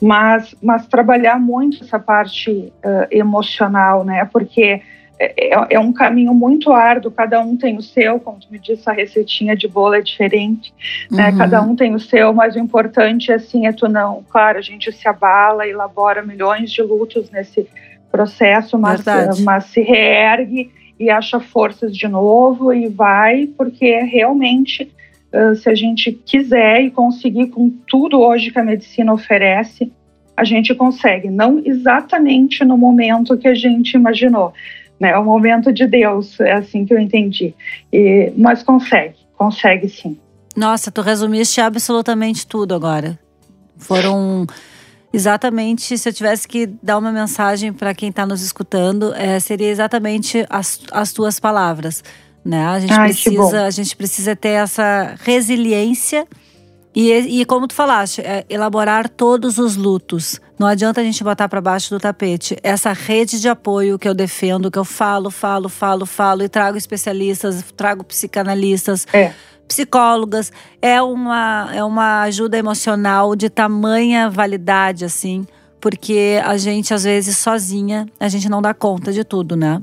mas, 0.00 0.54
mas 0.62 0.86
trabalhar 0.86 1.38
muito 1.38 1.84
essa 1.84 1.98
parte 1.98 2.50
uh, 2.50 3.06
emocional, 3.10 4.04
né? 4.04 4.24
Porque 4.24 4.80
é, 5.22 5.54
é, 5.54 5.66
é, 5.70 5.78
um 5.78 5.92
caminho 5.92 6.34
muito 6.34 6.72
árduo, 6.72 7.12
cada 7.12 7.40
um 7.40 7.56
tem 7.56 7.76
o 7.76 7.82
seu, 7.82 8.18
como 8.18 8.40
tu 8.40 8.48
me 8.50 8.58
disse, 8.58 8.90
a 8.90 8.92
receitinha 8.92 9.54
de 9.54 9.68
bolo 9.68 9.94
é 9.94 10.00
diferente, 10.00 10.74
né? 11.08 11.30
Uhum. 11.30 11.38
Cada 11.38 11.62
um 11.62 11.76
tem 11.76 11.94
o 11.94 12.00
seu, 12.00 12.34
mas 12.34 12.56
o 12.56 12.58
importante 12.58 13.32
assim 13.32 13.68
é 13.68 13.72
tu 13.72 13.88
não, 13.88 14.24
claro, 14.28 14.58
a 14.58 14.62
gente 14.62 14.90
se 14.90 15.06
abala, 15.06 15.68
elabora 15.68 16.22
milhões 16.22 16.72
de 16.72 16.82
lutos 16.82 17.30
nesse 17.30 17.68
processo, 18.10 18.76
mas, 18.76 19.04
mas 19.44 19.66
se 19.66 19.80
reergue 19.80 20.72
e 20.98 21.08
acha 21.08 21.38
forças 21.38 21.96
de 21.96 22.08
novo 22.08 22.72
e 22.72 22.88
vai, 22.88 23.46
porque 23.46 24.00
realmente 24.00 24.90
uh, 25.32 25.54
se 25.54 25.68
a 25.68 25.74
gente 25.74 26.10
quiser 26.10 26.82
e 26.82 26.90
conseguir 26.90 27.46
com 27.46 27.70
tudo 27.86 28.20
hoje 28.20 28.50
que 28.50 28.58
a 28.58 28.64
medicina 28.64 29.12
oferece, 29.12 29.92
a 30.36 30.44
gente 30.44 30.74
consegue, 30.74 31.30
não 31.30 31.62
exatamente 31.64 32.64
no 32.64 32.76
momento 32.76 33.36
que 33.36 33.46
a 33.46 33.54
gente 33.54 33.94
imaginou, 33.94 34.52
né? 35.02 35.10
É 35.10 35.18
o 35.18 35.24
momento 35.24 35.72
de 35.72 35.84
Deus, 35.84 36.38
é 36.38 36.52
assim 36.52 36.86
que 36.86 36.94
eu 36.94 36.98
entendi. 36.98 37.52
E, 37.92 38.32
mas 38.36 38.62
consegue, 38.62 39.16
consegue 39.36 39.88
sim. 39.88 40.16
Nossa, 40.56 40.92
tu 40.92 41.00
resumiste 41.00 41.60
absolutamente 41.60 42.46
tudo 42.46 42.72
agora. 42.72 43.18
Foram 43.76 44.46
exatamente, 45.12 45.98
se 45.98 46.08
eu 46.08 46.12
tivesse 46.12 46.46
que 46.46 46.66
dar 46.80 46.98
uma 46.98 47.10
mensagem 47.10 47.72
para 47.72 47.92
quem 47.92 48.10
está 48.10 48.24
nos 48.24 48.42
escutando, 48.42 49.12
é, 49.14 49.40
seria 49.40 49.68
exatamente 49.68 50.46
as, 50.48 50.80
as 50.92 51.12
tuas 51.12 51.40
palavras. 51.40 52.04
né? 52.44 52.64
A 52.64 52.78
gente 52.78 52.92
Ai, 52.92 53.08
precisa, 53.08 53.64
a 53.64 53.70
gente 53.70 53.96
precisa 53.96 54.36
ter 54.36 54.50
essa 54.50 55.16
resiliência 55.24 56.28
e, 56.94 57.40
e 57.40 57.44
como 57.44 57.66
tu 57.66 57.74
falaste, 57.74 58.20
é, 58.20 58.44
elaborar 58.48 59.08
todos 59.08 59.58
os 59.58 59.76
lutos. 59.76 60.40
Não 60.58 60.66
adianta 60.66 61.00
a 61.00 61.04
gente 61.04 61.24
botar 61.24 61.48
para 61.48 61.60
baixo 61.60 61.90
do 61.90 61.98
tapete. 61.98 62.56
Essa 62.62 62.92
rede 62.92 63.40
de 63.40 63.48
apoio 63.48 63.98
que 63.98 64.08
eu 64.08 64.14
defendo, 64.14 64.70
que 64.70 64.78
eu 64.78 64.84
falo, 64.84 65.30
falo, 65.30 65.68
falo, 65.68 66.04
falo 66.04 66.42
e 66.42 66.48
trago 66.48 66.76
especialistas, 66.76 67.64
trago 67.74 68.04
psicanalistas, 68.04 69.06
é. 69.12 69.32
psicólogas, 69.66 70.52
é 70.82 71.00
uma 71.00 71.70
é 71.72 71.82
uma 71.82 72.22
ajuda 72.22 72.58
emocional 72.58 73.34
de 73.34 73.48
tamanha 73.48 74.28
validade 74.28 75.04
assim, 75.04 75.46
porque 75.80 76.40
a 76.44 76.56
gente 76.58 76.92
às 76.92 77.04
vezes 77.04 77.38
sozinha, 77.38 78.06
a 78.20 78.28
gente 78.28 78.48
não 78.48 78.60
dá 78.60 78.74
conta 78.74 79.12
de 79.12 79.24
tudo, 79.24 79.56
né? 79.56 79.80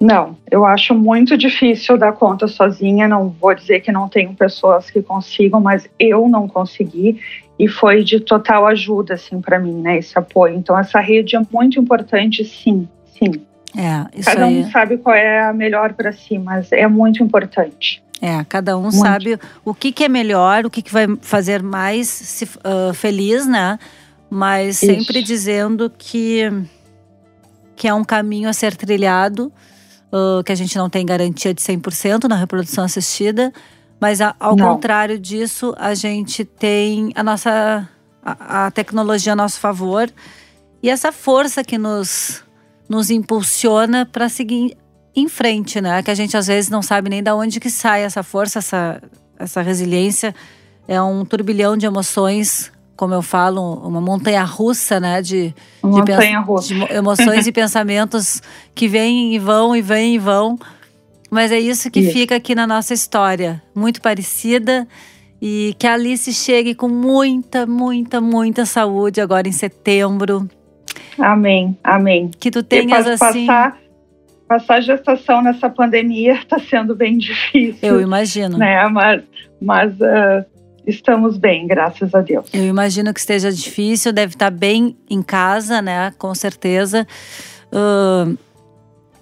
Não, 0.00 0.36
eu 0.48 0.64
acho 0.64 0.94
muito 0.94 1.36
difícil 1.36 1.98
dar 1.98 2.12
conta 2.12 2.46
sozinha. 2.46 3.08
Não 3.08 3.28
vou 3.28 3.54
dizer 3.54 3.80
que 3.80 3.90
não 3.90 4.08
tenho 4.08 4.32
pessoas 4.32 4.90
que 4.90 5.02
consigam, 5.02 5.60
mas 5.60 5.88
eu 5.98 6.28
não 6.28 6.46
consegui 6.46 7.20
e 7.58 7.66
foi 7.66 8.04
de 8.04 8.20
total 8.20 8.66
ajuda 8.66 9.14
assim 9.14 9.40
para 9.40 9.58
mim, 9.58 9.80
né? 9.80 9.98
Esse 9.98 10.16
apoio. 10.16 10.54
Então 10.54 10.78
essa 10.78 11.00
rede 11.00 11.34
é 11.34 11.40
muito 11.52 11.80
importante, 11.80 12.44
sim, 12.44 12.88
sim. 13.18 13.42
É, 13.76 14.18
isso 14.18 14.30
cada 14.30 14.46
um 14.46 14.64
aí. 14.64 14.70
sabe 14.70 14.98
qual 14.98 15.14
é 15.14 15.48
a 15.48 15.52
melhor 15.52 15.92
para 15.92 16.12
si, 16.12 16.38
mas 16.38 16.70
é 16.72 16.86
muito 16.86 17.22
importante. 17.22 18.02
É, 18.20 18.44
cada 18.48 18.76
um 18.76 18.82
Muito. 18.82 18.96
sabe 18.96 19.38
o 19.64 19.72
que, 19.72 19.92
que 19.92 20.04
é 20.04 20.08
melhor, 20.08 20.66
o 20.66 20.70
que, 20.70 20.82
que 20.82 20.92
vai 20.92 21.06
fazer 21.20 21.62
mais 21.62 22.08
se, 22.08 22.48
ah, 22.64 22.92
feliz, 22.92 23.46
né? 23.46 23.78
Mas 24.28 24.78
sempre 24.78 25.20
Isso. 25.20 25.26
dizendo 25.26 25.90
que, 25.96 26.50
que 27.76 27.86
é 27.86 27.94
um 27.94 28.04
caminho 28.04 28.48
a 28.48 28.52
ser 28.52 28.76
trilhado, 28.76 29.52
ah, 30.12 30.42
que 30.44 30.52
a 30.52 30.54
gente 30.54 30.76
não 30.78 30.88
tem 30.90 31.04
garantia 31.06 31.52
de 31.54 31.60
100% 31.62 32.24
na 32.28 32.36
reprodução 32.36 32.84
assistida, 32.84 33.52
mas 34.00 34.20
a- 34.20 34.34
ao 34.38 34.54
Não. 34.56 34.74
contrário 34.74 35.18
disso, 35.18 35.74
a 35.78 35.94
gente 35.94 36.44
tem 36.44 37.12
a 37.14 37.22
nossa 37.22 37.88
a, 38.22 38.66
a 38.66 38.70
tecnologia 38.70 39.32
a 39.32 39.36
nosso 39.36 39.58
favor 39.58 40.10
e 40.82 40.90
essa 40.90 41.10
força 41.12 41.64
que 41.64 41.78
nos, 41.78 42.42
nos 42.88 43.10
impulsiona 43.10 44.04
para 44.06 44.28
seguir 44.28 44.76
em 45.16 45.28
frente, 45.28 45.80
né? 45.80 46.02
Que 46.02 46.10
a 46.10 46.14
gente 46.14 46.36
às 46.36 46.46
vezes 46.46 46.70
não 46.70 46.82
sabe 46.82 47.08
nem 47.10 47.22
da 47.22 47.34
onde 47.34 47.58
que 47.58 47.70
sai 47.70 48.02
essa 48.02 48.22
força, 48.22 48.58
essa, 48.60 49.02
essa 49.38 49.62
resiliência. 49.62 50.34
É 50.86 51.00
um 51.02 51.24
turbilhão 51.24 51.76
de 51.76 51.86
emoções, 51.86 52.70
como 52.98 53.14
eu 53.14 53.22
falo, 53.22 53.74
uma 53.74 54.00
montanha 54.00 54.42
russa, 54.42 54.98
né? 54.98 55.22
De, 55.22 55.54
montanha 55.84 56.40
russa. 56.40 56.66
de 56.66 56.74
mo- 56.74 56.88
emoções 56.90 57.46
e 57.46 57.52
pensamentos 57.52 58.42
que 58.74 58.88
vêm 58.88 59.32
e 59.36 59.38
vão 59.38 59.76
e 59.76 59.80
vêm 59.80 60.16
e 60.16 60.18
vão. 60.18 60.58
Mas 61.30 61.52
é 61.52 61.60
isso 61.60 61.90
que 61.92 62.00
Isso. 62.00 62.12
fica 62.12 62.34
aqui 62.34 62.56
na 62.56 62.66
nossa 62.66 62.92
história, 62.92 63.62
muito 63.72 64.02
parecida. 64.02 64.84
E 65.40 65.76
que 65.78 65.86
a 65.86 65.94
Alice 65.94 66.32
chegue 66.34 66.74
com 66.74 66.88
muita, 66.88 67.64
muita, 67.66 68.20
muita 68.20 68.66
saúde 68.66 69.20
agora 69.20 69.46
em 69.46 69.52
setembro. 69.52 70.50
Amém, 71.16 71.78
amém. 71.84 72.32
Que 72.40 72.50
tu 72.50 72.64
tenhas 72.64 73.04
pa- 73.18 73.28
assim. 73.28 73.46
passar, 73.46 73.78
passar 74.48 74.74
a 74.74 74.80
gestação 74.80 75.40
nessa 75.40 75.70
pandemia 75.70 76.32
está 76.34 76.58
sendo 76.58 76.96
bem 76.96 77.16
difícil. 77.18 77.78
Eu 77.88 78.00
imagino. 78.00 78.58
né? 78.58 78.88
Mas, 78.88 79.22
mas 79.62 80.02
ah, 80.02 80.44
estamos 80.88 81.36
bem, 81.36 81.66
graças 81.66 82.14
a 82.14 82.20
Deus. 82.20 82.46
Eu 82.52 82.64
imagino 82.66 83.12
que 83.14 83.20
esteja 83.20 83.52
difícil, 83.52 84.12
deve 84.12 84.34
estar 84.34 84.50
bem 84.50 84.96
em 85.08 85.22
casa, 85.22 85.80
né? 85.82 86.12
Com 86.18 86.34
certeza. 86.34 87.06
Ahn, 87.72 88.36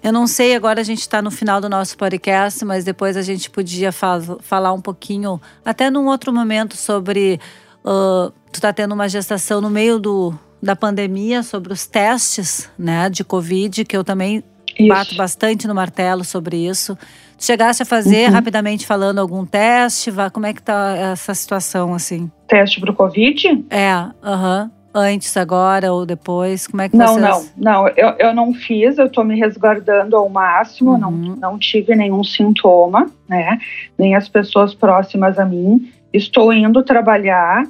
eu 0.03 0.13
não 0.13 0.25
sei, 0.27 0.55
agora 0.55 0.79
a 0.79 0.83
gente 0.83 1.01
está 1.01 1.21
no 1.21 1.29
final 1.31 1.59
do 1.59 1.67
nosso 1.67 1.97
podcast, 1.97 2.63
mas 2.63 2.85
depois 2.85 3.17
a 3.17 3.21
gente 3.21 3.49
podia 3.49 3.91
fa- 3.91 4.21
falar 4.39 4.71
um 4.71 4.79
pouquinho, 4.81 5.41
até 5.65 5.89
num 5.89 6.05
outro 6.07 6.31
momento, 6.31 6.77
sobre. 6.77 7.39
ah, 7.83 8.31
tu 8.51 8.61
tá 8.61 8.71
tendo 8.71 8.93
uma 8.93 9.09
gestação 9.09 9.59
no 9.59 9.69
meio 9.69 9.99
do, 9.99 10.33
da 10.63 10.75
pandemia, 10.75 11.43
sobre 11.43 11.73
os 11.73 11.85
testes, 11.85 12.69
né? 12.77 13.09
De 13.09 13.23
Covid, 13.23 13.83
que 13.85 13.97
eu 13.97 14.03
também 14.03 14.43
bato 14.87 15.09
Isso. 15.09 15.17
bastante 15.17 15.67
no 15.67 15.75
martelo 15.75 16.23
sobre 16.23 16.55
isso. 16.67 16.97
Tu 17.37 17.45
chegaste 17.45 17.83
a 17.83 17.85
fazer, 17.85 18.27
Uhum. 18.27 18.33
rapidamente 18.33 18.85
falando, 18.85 19.19
algum 19.19 19.45
teste? 19.45 20.09
Vá, 20.09 20.29
Como 20.29 20.45
é 20.45 20.53
que 20.53 20.61
tá 20.61 20.95
essa 20.95 21.33
situação, 21.33 21.93
assim? 21.93 22.31
Teste 22.47 22.79
para 22.79 22.91
o 22.91 22.95
Covid? 22.95 23.65
É, 23.69 23.91
aham. 24.23 24.71
Antes, 24.95 25.37
agora 25.37 25.93
ou 25.93 26.07
depois? 26.07 26.65
Como 26.65 26.81
é 26.81 26.89
que 26.89 26.97
Não, 26.97 27.13
vocês... 27.19 27.53
não, 27.55 27.83
não. 27.83 27.87
Eu, 27.89 28.15
eu 28.17 28.33
não 28.33 28.51
fiz, 28.53 28.97
eu 28.97 29.05
estou 29.05 29.23
me 29.23 29.39
resguardando 29.39 30.15
ao 30.17 30.27
máximo, 30.27 30.97
não, 30.97 31.09
Uhum. 31.11 31.35
não 31.39 31.59
tive 31.59 31.95
nenhum 31.95 32.23
sintoma, 32.23 33.05
né? 33.29 33.59
Nem 33.97 34.15
as 34.15 34.27
pessoas 34.27 34.73
próximas 34.73 35.37
a 35.37 35.45
mim. 35.45 35.91
Estou 36.11 36.51
indo 36.51 36.81
trabalhar 36.83 37.63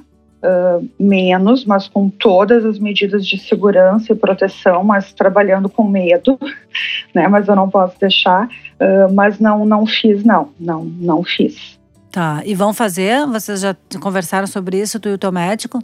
ah, 0.43 0.79
menos, 0.99 1.65
mas 1.65 1.87
com 1.87 2.09
todas 2.09 2.63
as 2.65 2.77
medidas 2.79 3.25
de 3.25 3.37
segurança 3.37 4.11
e 4.13 4.15
proteção, 4.15 4.83
mas 4.83 5.11
trabalhando 5.13 5.67
com 5.69 5.83
medo, 5.83 6.37
né? 7.13 7.27
Mas 7.27 7.47
eu 7.47 7.55
não 7.55 7.69
posso 7.69 7.99
deixar. 7.99 8.47
ah, 8.79 9.07
mas 9.13 9.39
não, 9.39 9.65
não 9.65 9.85
fiz, 9.85 10.23
não, 10.23 10.49
não, 10.59 10.83
não 10.85 11.23
fiz. 11.23 11.77
Tá, 12.11 12.41
e 12.45 12.55
vão 12.55 12.73
fazer? 12.73 13.25
Vocês 13.27 13.61
já 13.61 13.75
conversaram 13.99 14.47
sobre 14.47 14.79
isso, 14.79 14.99
tu 14.99 15.09
e 15.09 15.13
o 15.13 15.17
teu 15.17 15.31
médico? 15.31 15.83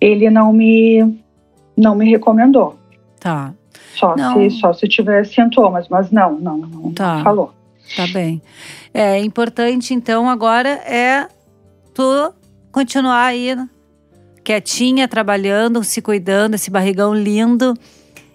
Ele 0.00 0.28
não 0.30 0.52
me, 0.52 1.18
não 1.76 1.94
me 1.94 2.08
recomendou. 2.10 2.76
Tá, 3.18 3.52
Só 3.96 4.14
Não. 4.16 4.34
se, 4.34 4.50
só 4.58 4.72
se 4.72 4.86
tiver 4.86 5.24
sintomas, 5.24 5.88
mas 5.88 6.10
não, 6.10 6.38
não, 6.38 6.58
não, 6.58 6.92
Tá. 6.92 7.16
não 7.16 7.24
falou. 7.24 7.54
tá 7.96 8.06
bem. 8.12 8.42
É 8.92 9.18
importante, 9.18 9.94
então, 9.94 10.28
agora 10.28 10.68
é 10.68 11.26
tu 11.94 12.32
continuar 12.74 13.26
aí 13.26 13.56
quietinha, 14.42 15.06
trabalhando, 15.06 15.84
se 15.84 16.02
cuidando, 16.02 16.54
esse 16.54 16.72
barrigão 16.72 17.14
lindo. 17.14 17.72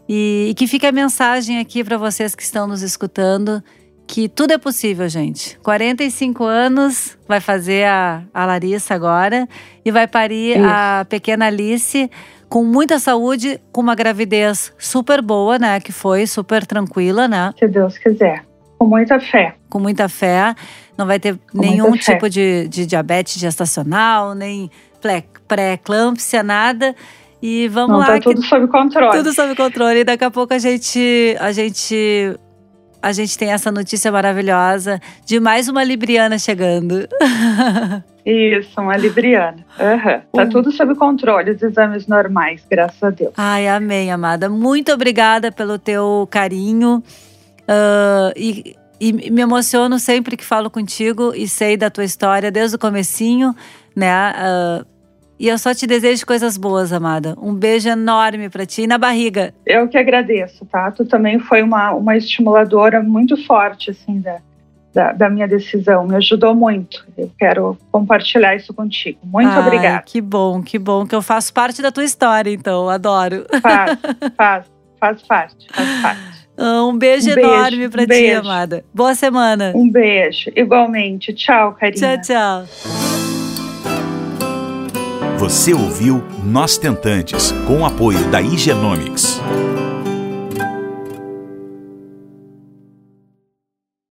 E, 0.08 0.48
e 0.50 0.54
que 0.54 0.66
fique 0.66 0.88
a 0.88 0.94
mensagem 0.94 1.60
aqui 1.60 1.84
para 1.84 1.98
vocês 1.98 2.34
que 2.34 2.42
estão 2.42 2.66
nos 2.66 2.82
escutando, 2.82 3.62
que 4.08 4.30
tudo 4.30 4.54
é 4.54 4.58
possível, 4.58 5.10
gente. 5.10 5.60
45 5.60 6.46
anos, 6.46 7.18
vai 7.28 7.42
fazer 7.42 7.86
a, 7.86 8.24
a 8.34 8.46
Larissa 8.46 8.96
agora 8.96 9.46
e 9.84 9.92
vai 9.92 10.08
parir 10.08 10.58
Isso. 10.58 10.66
a 10.66 11.06
pequena 11.08 11.48
Alice 11.48 12.10
com 12.48 12.64
muita 12.64 12.98
saúde, 12.98 13.60
com 13.74 13.82
uma 13.82 13.94
gravidez 13.94 14.74
super 14.80 15.22
boa, 15.22 15.60
né? 15.60 15.82
Que 15.82 15.92
foi 15.92 16.26
super 16.26 16.66
tranquila, 16.66 17.28
né? 17.28 17.54
Se 17.60 17.68
Deus 17.68 17.98
quiser. 17.98 18.49
Com 18.80 18.88
muita 18.88 19.20
fé. 19.20 19.56
com 19.70 19.78
muita 19.80 20.08
fé. 20.10 20.56
Não 20.98 21.06
vai 21.06 21.20
ter 21.20 21.38
Com 21.52 21.60
nenhum 21.60 21.94
fé. 21.98 22.14
tipo 22.14 22.30
de, 22.30 22.68
de 22.68 22.86
diabetes 22.86 23.40
gestacional, 23.40 24.34
nem 24.34 24.72
pré- 25.02 25.24
pré-eclâmpsia, 25.48 26.42
nada. 26.42 26.96
E 27.42 27.68
vamos 27.68 27.92
Não 27.92 28.00
lá, 28.00 28.06
tá 28.08 28.20
que 28.20 28.26
tudo 28.30 28.42
sob 28.44 28.68
controle. 28.68 29.18
tudo 29.18 29.34
sob 29.34 29.56
controle. 29.56 30.00
E 30.00 30.04
daqui 30.04 30.24
a 30.24 30.32
pouco 30.32 30.54
a 30.54 30.58
gente, 30.60 31.36
a 31.40 31.52
gente, 31.52 32.36
a 33.02 33.12
gente 33.14 33.38
tem 33.38 33.52
essa 33.52 33.72
notícia 33.72 34.12
maravilhosa 34.12 35.00
de 35.26 35.40
mais 35.40 35.68
uma 35.70 35.84
libriana 35.84 36.38
chegando. 36.38 37.08
Isso, 38.26 38.80
uma 38.80 38.96
libriana. 38.98 39.66
Aham. 39.80 40.22
Tá 40.34 40.46
tudo 40.46 40.72
sob 40.72 40.94
controle, 40.96 41.52
os 41.52 41.62
exames 41.64 42.06
normais, 42.08 42.62
graças 42.70 43.02
a 43.02 43.10
Deus. 43.10 43.32
Ai, 43.38 43.68
amém, 43.68 44.12
amada. 44.12 44.50
Muito 44.50 44.92
obrigada 44.92 45.52
pelo 45.52 45.80
teu 45.80 46.28
carinho. 46.30 47.02
Ah, 47.70 48.34
e, 48.36 48.76
e 49.00 49.14
me 49.14 49.42
emociono 49.42 50.00
sempre 50.00 50.36
que 50.36 50.44
falo 50.44 50.72
contigo 50.72 51.34
e 51.36 51.48
sei 51.48 51.78
da 51.78 51.92
tua 51.92 52.04
história 52.04 52.50
desde 52.50 52.76
o 52.76 52.80
comecinho, 52.80 53.56
né? 53.96 54.12
Ah, 54.12 54.84
e 55.40 55.48
eu 55.48 55.58
só 55.58 55.74
te 55.74 55.88
desejo 55.88 56.26
coisas 56.26 56.58
boas, 56.58 56.92
amada. 56.92 57.34
Um 57.42 57.54
beijo 57.54 57.88
enorme 57.88 58.50
pra 58.50 58.66
ti 58.66 58.82
e 58.82 58.88
na 58.88 58.98
barriga. 58.98 59.54
Eu 59.66 59.88
que 59.88 59.98
agradeço, 59.98 60.66
tá? 60.66 60.92
Tu 60.92 61.06
também 61.06 61.40
foi 61.40 61.62
uma, 61.62 61.94
uma 61.94 62.18
estimuladora 62.18 63.02
muito 63.02 63.38
forte, 63.46 63.90
assim, 63.92 64.20
da, 64.20 64.40
da, 64.94 65.14
da 65.14 65.30
minha 65.30 65.48
decisão. 65.48 66.06
Me 66.06 66.18
ajudou 66.18 66.54
muito. 66.54 67.08
Eu 67.18 67.32
quero 67.40 67.78
compartilhar 67.90 68.54
isso 68.54 68.74
contigo. 68.74 69.20
Muito 69.24 69.50
Ai, 69.50 69.60
obrigada. 69.60 70.02
Que 70.02 70.20
bom, 70.20 70.62
que 70.62 70.78
bom 70.78 71.06
que 71.06 71.16
eu 71.16 71.22
faço 71.22 71.54
parte 71.54 71.82
da 71.82 71.90
tua 71.90 72.04
história, 72.04 72.52
então. 72.52 72.90
Adoro. 72.90 73.46
Faz, 73.62 73.98
faz, 74.36 74.66
faz 75.00 75.22
parte, 75.22 75.68
faz 75.72 76.02
parte. 76.02 76.39
Um 76.62 76.98
beijo 76.98 77.32
Um 77.32 77.36
beijo, 77.36 77.50
enorme 77.50 77.90
pra 77.90 78.02
um 78.02 78.06
ti, 78.06 78.10
beijo. 78.10 78.40
amada. 78.42 78.84
Boa 78.94 79.16
semana. 79.16 79.72
Um 79.76 79.90
beijo. 79.90 80.52
Igualmente. 80.56 81.34
Tchau, 81.34 81.74
Karina. 81.80 82.18
Tchau, 82.18 82.66
tchau. 82.66 82.66
Você 85.38 85.74
ouviu 85.74 86.22
Nós 86.44 86.78
Tentantes, 86.78 87.54
com 87.66 87.80
o 87.82 87.86
apoio 87.86 88.20
da 88.30 88.42
Igenomics. 88.42 89.40